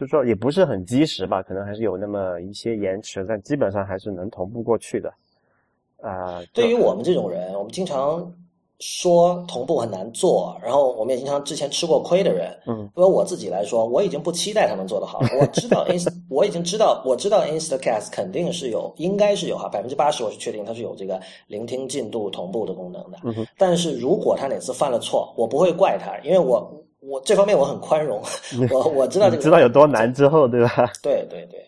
[0.00, 5.12] 就说也不是很及时吧，可能还是有那么一些延迟，但基本上还是能同步过去的。
[6.00, 8.32] 啊，对于我们这种人，我们经常
[8.78, 15.20] 说同步很难做，然后我们也经常之前吃过亏的人，嗯，为我自己来说，我已经不期待他们做得好。
[15.38, 23.18] 我知道 Inst， 我已经知道，我知道 Instacast 肯定是有，应该是有哈，百分之八十我是确定它是有这个聆听进度同步的功能的。
[23.24, 26.74] 嗯但是如果他哪次犯了错，我不会怪他，因为我。
[27.00, 28.22] 我这方面我很宽容，
[28.70, 30.90] 我我知道这个 知道有多难之后，对吧？
[31.02, 31.64] 对对对，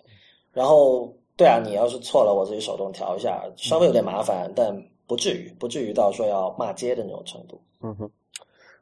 [0.53, 4.77] 然后对啊，你要是错了，我自己手动调一下，稍微有点麻烦，但
[5.07, 7.61] 不至于不至于到说要骂街的那种程度。
[7.83, 8.11] 嗯哼，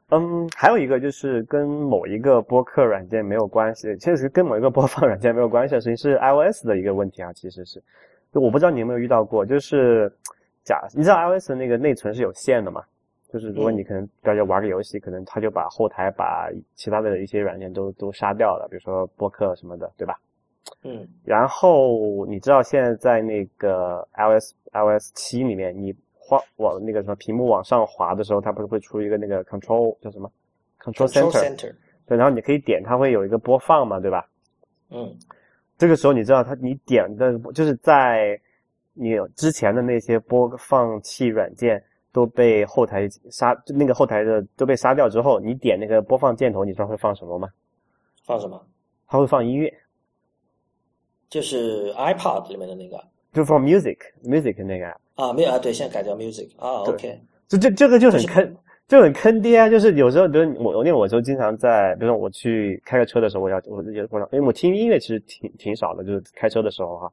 [0.09, 7.81] 嗯，还有一个就是跟某一个播客软件没有关系，其实跟某一个播放软件没有关系的事情是 iOS 的一个问题啊，其实是，
[8.33, 10.11] 就我不知道你有没有遇到过，就是
[10.65, 12.83] 假你知道 iOS 的那个内存是有限的嘛？
[13.31, 20.19] 就是如果你可能大家玩个游戏，可能他就把后台把其他的一些软件都都杀掉了，比如说播客什么的，对吧？
[20.83, 21.07] 嗯。
[21.23, 30.29] 然后你知道现在在那个 iOS iOS 七里面，你滑往那个什么屏幕往上滑的时候，它不是会出一个那个 Control 叫什么
[30.81, 31.73] Control Center？
[32.05, 34.27] 对，然后你可以点，它会有一个播放嘛，对吧？
[34.89, 35.09] 嗯。
[35.77, 38.37] 这个时候你知道它你点的就是在
[38.93, 41.81] 你之前的那些播放器软件。
[42.11, 47.47] 都被后台杀，那个后台的都被杀掉之后，你点那个播放箭头，你知道会放什么吗？
[48.25, 48.61] 放什么？
[49.07, 49.73] 它会放音乐，
[51.29, 58.57] 就是 iPod 里面的那个，就放 music，music 那个啊，没有啊，对，现在改叫 music 啊，OK，这这这个就很坑，
[58.87, 59.69] 就很坑爹啊！
[59.69, 67.11] 就是有时候，比如我，因为我就经常在，比如说我去开个车的时候，我要我我我，因为我听音乐其实挺挺少的，就是开车的时候哈。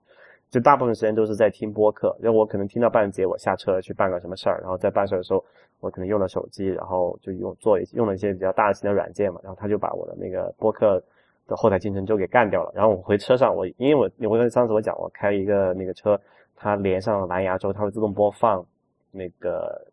[0.51, 5.45] 就大部分时间都是在听播客，然后我可能听到半截，我下车去办个什么事儿，然后在办事的时候，
[5.81, 11.03] 我可能用了手机，然后就用做用了一些比较大型的软件嘛，然后他就把我的那个播客
[11.47, 12.73] 的后台进程就给干掉了。
[12.75, 16.19] 然后我回车上，我因为我我跟上次我讲，我开一个那个车，
[16.57, 18.65] 它连上蓝牙之后，它会自动播放
[19.11, 19.87] 那个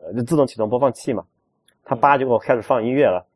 [0.00, 1.24] 呃就自动启动播放器嘛，
[1.84, 3.27] 它叭就给我开始放音乐了。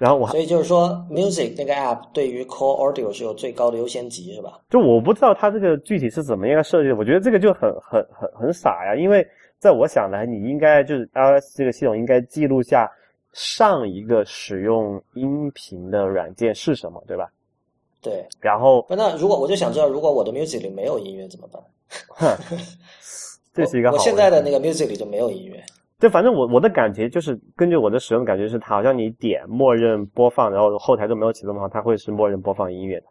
[0.00, 4.58] 然后我所以就是说，music 那个 app 对于 core audio 是有最高的优先级，是吧？
[4.70, 8.96] 就我不知道它这个具体是怎么样设计的，我觉得这个就很很很很傻呀。
[8.96, 9.26] 因为
[9.58, 12.90] 在我想来，你应该就是 iOS 这个系统应该记录下
[13.34, 17.30] 上一个使用音频的软件是什么，对吧？
[18.00, 18.26] 对。
[18.40, 22.38] 然后那如果我就想知道，如果我的 music 里没有音乐怎么办？
[23.52, 25.62] 这是一个我现在的那个 music 里就没有音乐。
[26.00, 33.06] 就反正我我的感觉就是根据我的使用感觉是，它好像你点默认播放，然后后台都没有启动的话，它会是默认播放音乐的。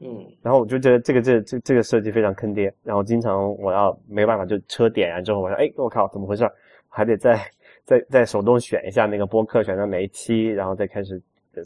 [0.00, 6.50] 嗯，然后我就觉得这个这这这个设计非常坑爹，然后经常我要没办法就车点燃之后，我说哎我靠怎么回事？
[6.88, 7.38] 还得再
[7.84, 11.20] 再再手动选一下那个播客，选到哪一期，然后再开始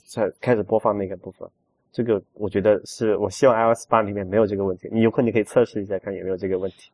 [0.04, 1.48] 再开始播放那个部分。
[1.92, 6.90] 这个我觉得是我希望 iOS 八里面没有这个问题，你有空你可以测试一下看有没有这个问题。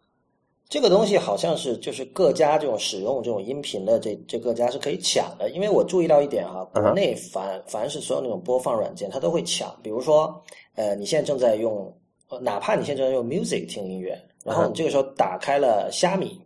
[0.68, 9.72] 这个东西好像是就是各家这种使用这种音频的这这各家是可以抢的，因为我注意到一点哈，国内凡凡是所有那种播放软件，它都会抢。
[9.80, 10.42] 比如说，
[10.74, 11.92] 呃，你现在正在用，
[12.40, 16.40] 哪怕你现在正在用 Music 听音乐，然后你这个时候打开了虾米，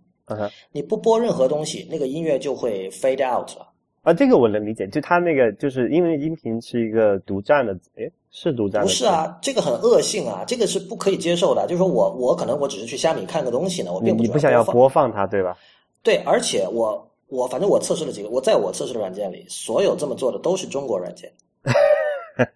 [0.70, 3.69] 你不播任何东西，那个音乐就会 fade out 了。
[4.02, 8.86] 啊，这个我能理解，就他那个就是因为音频是一个独占的，诶，是独占的。
[8.86, 11.66] 不是啊，这个很恶性啊，这个是不可以接受的。
[11.66, 15.54] 就是说我我可能我只是去虾米看个东西呢，我并不你不想要播放它，对吧？
[16.02, 21.30] 对，而且我我反正我测试了几个，我在我测试的软件里，所有这么做的都是中国软件。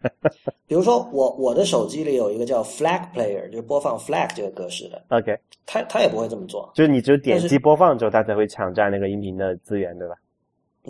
[0.67, 5.05] 比如说我我的手机里有一个叫 Flag Player，就是播放 Flag 这个格式的。
[5.11, 10.15] OK，他他也不会这么做，就是你只有点击播放之后，他才会抢占那个音频的资源，对吧？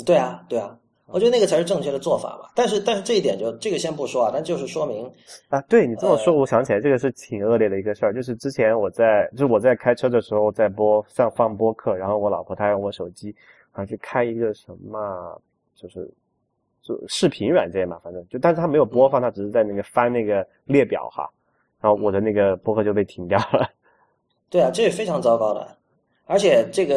[0.05, 0.77] 对啊，对啊，
[1.07, 2.49] 我觉得那个才是正确的做法嘛。
[2.55, 5.09] 但是，但是这一点就这个先不说啊，但就是说明
[5.51, 8.13] 啊，对你这么说，我想起来这个是挺恶劣的一个事儿。
[8.13, 13.33] 就是之前我在，就是我在开车的时候在播上放播客，然后我老婆她用我手机
[13.71, 15.41] 啊去开一个什么，
[15.77, 16.11] 就是
[16.83, 21.31] 就视频软件嘛，反正就，但是她没有播放，她只是在那个翻那个列表哈，
[21.81, 23.71] 然后我的那个播客就被停掉了。
[24.51, 25.77] 对啊，这是非常糟糕的，
[26.27, 26.95] 而且这个。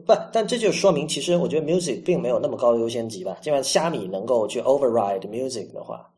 [0.00, 3.36] 不，但这就说明，其实我觉得 music 并没有那么高的优先级吧。
[3.42, 6.08] 既然虾米能够去 override music 的话，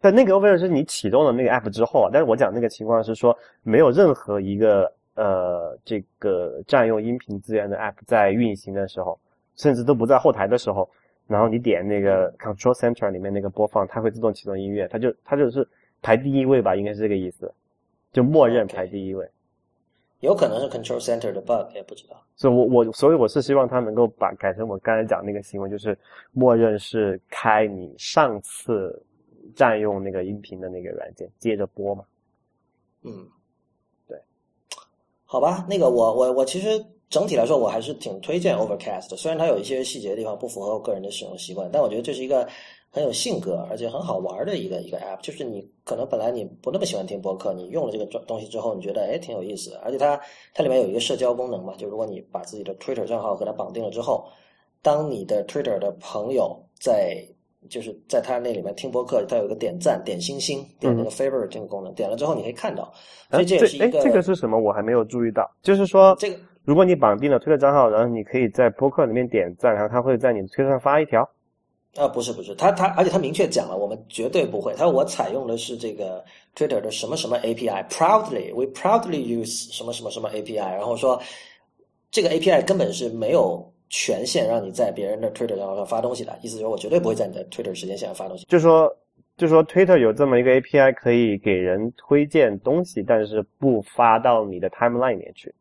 [0.00, 2.10] 但那个 override 是你启动了那个 app 之后啊。
[2.12, 9.18] 但是我讲那个情况是说，没有任何一个呃这个占用音频资源的 app 在运行的时候，
[9.54, 10.88] 甚至都不在后台的时候，
[11.28, 15.66] 然后你点那个 control center 里面那个播放，它会自动启动音乐，它就它就是
[16.02, 17.52] 排第一位吧，应该是这个意思，
[18.12, 19.24] 就默认排第一位。
[20.20, 22.16] 有可能是 control center 的 bug，也不知道。
[22.36, 25.96] 所以，我我所以我是希望它能够把改成我刚才讲那个行为，就是
[26.32, 29.02] 默认是开你上次
[29.54, 32.04] 占用那个音频的那个软件，接着播嘛。
[33.02, 33.26] 嗯，
[34.08, 34.18] 对。
[35.24, 42.48] 好吧，那个我我我其实整体来说我还是挺推荐 Overcast 的，虽然它有一些细节的地方不符合我个人的使用习惯，但我觉得这是一个。
[42.96, 49.68] 很有性格，而且很好玩的一个一个 app，就是你可能本来你不那么喜欢听播客，你用了这个东西之后，你觉得哎挺有意思。
[49.72, 50.18] 的，而且它
[50.54, 54.26] 它里面有一个社交功能嘛，就如果你把自己的 Twitter 账号和它绑定了之后，
[54.80, 57.22] 当你的 Twitter 的朋友在
[57.68, 62.90] 就是在他那里面听播客，它有一个点赞、点星星、点那个 favorite 这个功能，点了之后你可以看到，
[63.30, 64.58] 所以这也是一个这个是什么？
[64.58, 71.28] 我还没有注意到，就是说这个如果你绑定了 Twitter 账号，然后你可以在播客里面点赞，然后它会在你的推特上发一条。
[71.98, 74.74] 啊，不是不是，他他，而且他明确讲了，我们绝对不会。
[74.74, 76.22] 他说我采用的是这个
[76.54, 81.20] Twitter 的什么什么 API，proudly we proudly use 什么什么什么 API，然后说
[82.10, 86.38] 这个 API 根本是没有权限让你在别人的 Twitter 上发东西的。
[86.42, 88.44] 意思就是我绝对不会在你的 Twitter 时间线上发东西。
[88.46, 88.94] 就说
[89.36, 95.54] 就说 Twitter 有这么一个 API 可以给人推荐东西，但是不发到你的 timeline 里面去。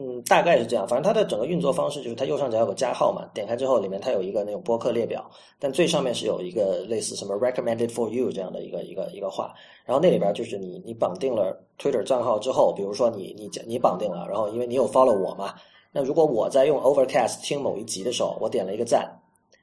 [0.00, 0.86] 嗯，大概是这样。
[0.86, 9.52] 反正它的整个运作方式就是，它右上角有个加号嘛，点开之后里面它有一个那种播客列表，但最上面是有一个类似什么 recommended for you 这样的一个一个一个话，
[9.84, 15.52] 然后那里边就是你你绑定了 Twitter 账号之后，比如说你你你绑定了，然后因为你有 follow 我嘛，
[15.90, 19.10] 那如果我在用 Overcast 听某一集的时候，我点了一个赞，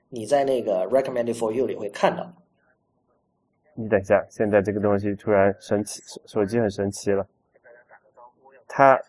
[0.09, 2.29] 你在那个 recommended for you 里会看到。
[3.73, 7.25] 你等一下，现在这个东西突然神奇，手机很神奇了，
[8.67, 8.99] 它。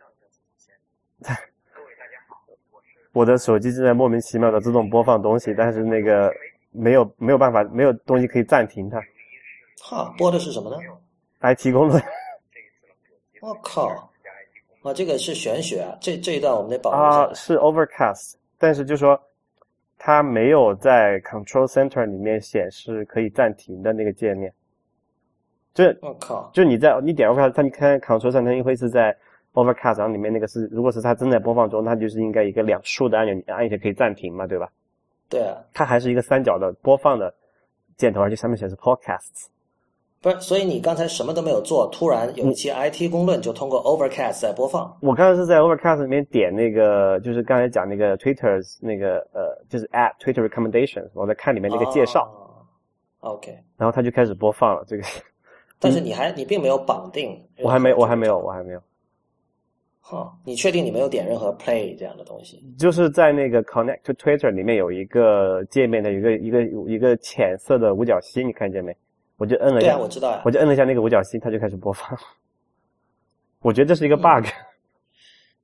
[3.13, 6.31] 我的手机正在莫名其妙的自动播放东西，但是那个
[6.71, 9.01] 没有没有办法，没有东西可以暂停它。
[9.81, 10.77] 哈，播的是什么呢
[11.41, 12.03] ？IT 公论。
[13.41, 14.11] 我靠！
[14.83, 15.97] 啊，这个是玄学啊！
[15.99, 19.19] 这这一段我们得保留啊，是 Overcast，但是就说
[19.97, 24.53] 它没有在 Control Center 里面显示可以暂停的那个界面。
[25.73, 26.51] 就我靠！
[26.53, 29.17] 就你在你点 Overcast，它你看 Control Center 会是在。
[29.57, 34.69] Overcast 然后里面那个是，如果是它正在播放中，它就是应该一个两竖的按钮，按一下可以暂停嘛，对吧？
[35.31, 35.57] 对啊。
[35.73, 37.33] 它还是一个三角的播放的
[37.97, 39.47] 箭头，而且上面显示 Podcasts。
[40.21, 44.95] 不是，所以你刚才什么都没有做，突然有一期 IT 公论就通过 Overcast 在播放。
[45.01, 52.29] 我刚才是在 Overcast 里面点那个，就是刚才讲那个 Twitter 那个呃，就是 App Twitter Recommendations，我在看里面那个介绍。
[53.21, 53.57] OK。
[53.79, 55.03] 然后它就开始播放了这个。
[55.79, 57.39] 但是你还你并没有绑定。
[57.63, 58.81] 我还没，我还没有，我还没有。
[60.09, 62.63] 哦，你确定你没有点任何 play 这样的东西？
[62.79, 68.97] 就是在那个 connect to Twitter 里面有一个界面的一个一个一个浅色的五角星，你看见没？
[69.37, 72.17] 我就摁了一下，对啊，我知道呀，我就摁了一下那个五角星，它就开始播放。
[73.63, 74.47] 我觉得这是一个 bug。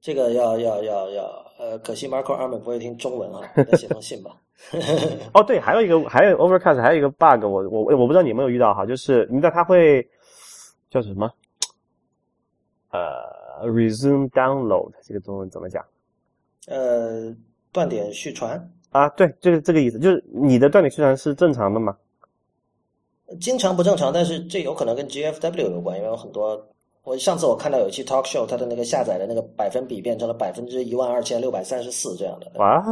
[0.01, 1.25] 这个要要要要，
[1.61, 4.33] 呃，可惜 Marco Arman 不会听中文啊，再写封信吧。
[5.35, 10.05] 哦，对，还有一个还有 Overcast 还有一个 bug，我我我不知道你有没有遇到哈，就是你知道它会
[10.91, 11.31] 叫什么？
[12.91, 13.42] 呃。
[13.63, 15.85] Resume download 这个中文怎么讲？
[16.69, 17.35] 呃，
[17.73, 19.99] 断点续传啊，对，就是这个意思。
[19.99, 21.97] 就是你的断点续传是正常的吗？
[23.41, 26.65] 经常不正常，但是这有可能跟 GFW 有关，因为有很多。
[27.03, 32.53] 我上次我看到有一期 talk show，它的那个下载的那个百分比变成了百分之一万二千六百三十四这样的。
[32.57, 32.83] 哇，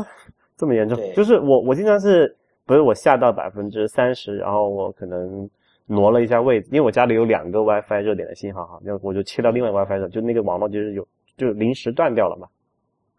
[0.57, 0.99] 这么严重？
[1.15, 5.49] 就是我我经常是不是我下到百分之三十，然后我可能。
[5.93, 11.05] 挪了一下位置，因为我家里有两个 WiFi 热点的信号哈，那我就切到另外 WiFi 上，就那个网络就是有
[11.37, 12.47] 就临时断掉了嘛。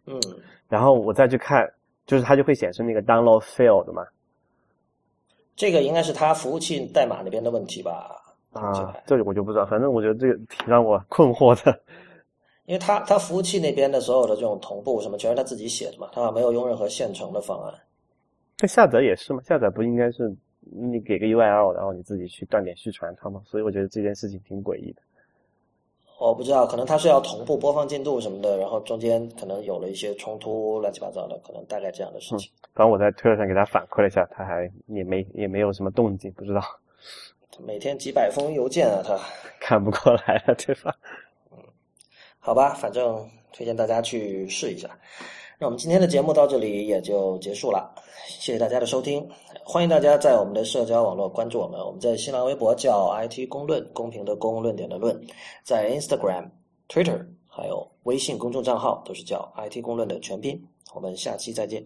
[0.05, 0.17] 嗯，
[0.69, 1.69] 然后我再去看，
[2.05, 4.07] 就是它就会显示那个 download failed 嘛。
[5.53, 8.15] 这个应该是它服务器代码那边的问题吧？
[8.53, 11.77] 啊，这个我就不知道，反正我觉得这个挺让我困惑的。
[12.65, 17.73] 因为它它服务器那边的所有的这种同步什么，全是他自己写的嘛，他没有用任何现成的方案。
[18.61, 19.41] 那下载也是吗？
[19.43, 20.33] 下载不应该是？
[20.61, 25.01] 你给个 URL，然后你自己去断点续传它嘛，所以我觉得这件事情挺诡异的。
[26.19, 32.51] 我不知道，可能它是要同步播放进度什么的，然后中间可能有了一些冲突，乱七八糟的，可能大概这样的事情。
[32.75, 36.61] 反正我在推特上给他反馈了一下，他还也没也没有什么动静，不知道。
[37.65, 39.19] 每天几百封邮件啊，他
[39.59, 40.95] 看不过来了，对吧？
[41.51, 41.57] 嗯，
[42.39, 44.89] 好吧，反正推荐大家去试一下。
[45.61, 47.93] 那我们今天的节目到这里也就结束了，
[48.27, 49.23] 谢谢大家的收听，
[49.63, 55.15] 欢迎大家在我们的社交网络关注我们，我们在新浪微博叫 IT 公论，公平的公，论点的论，
[55.63, 56.49] 在 Instagram、
[56.89, 60.59] Twitter 还有微信公众账号都是叫 IT 公论的全拼，
[60.95, 61.85] 我们下期再见。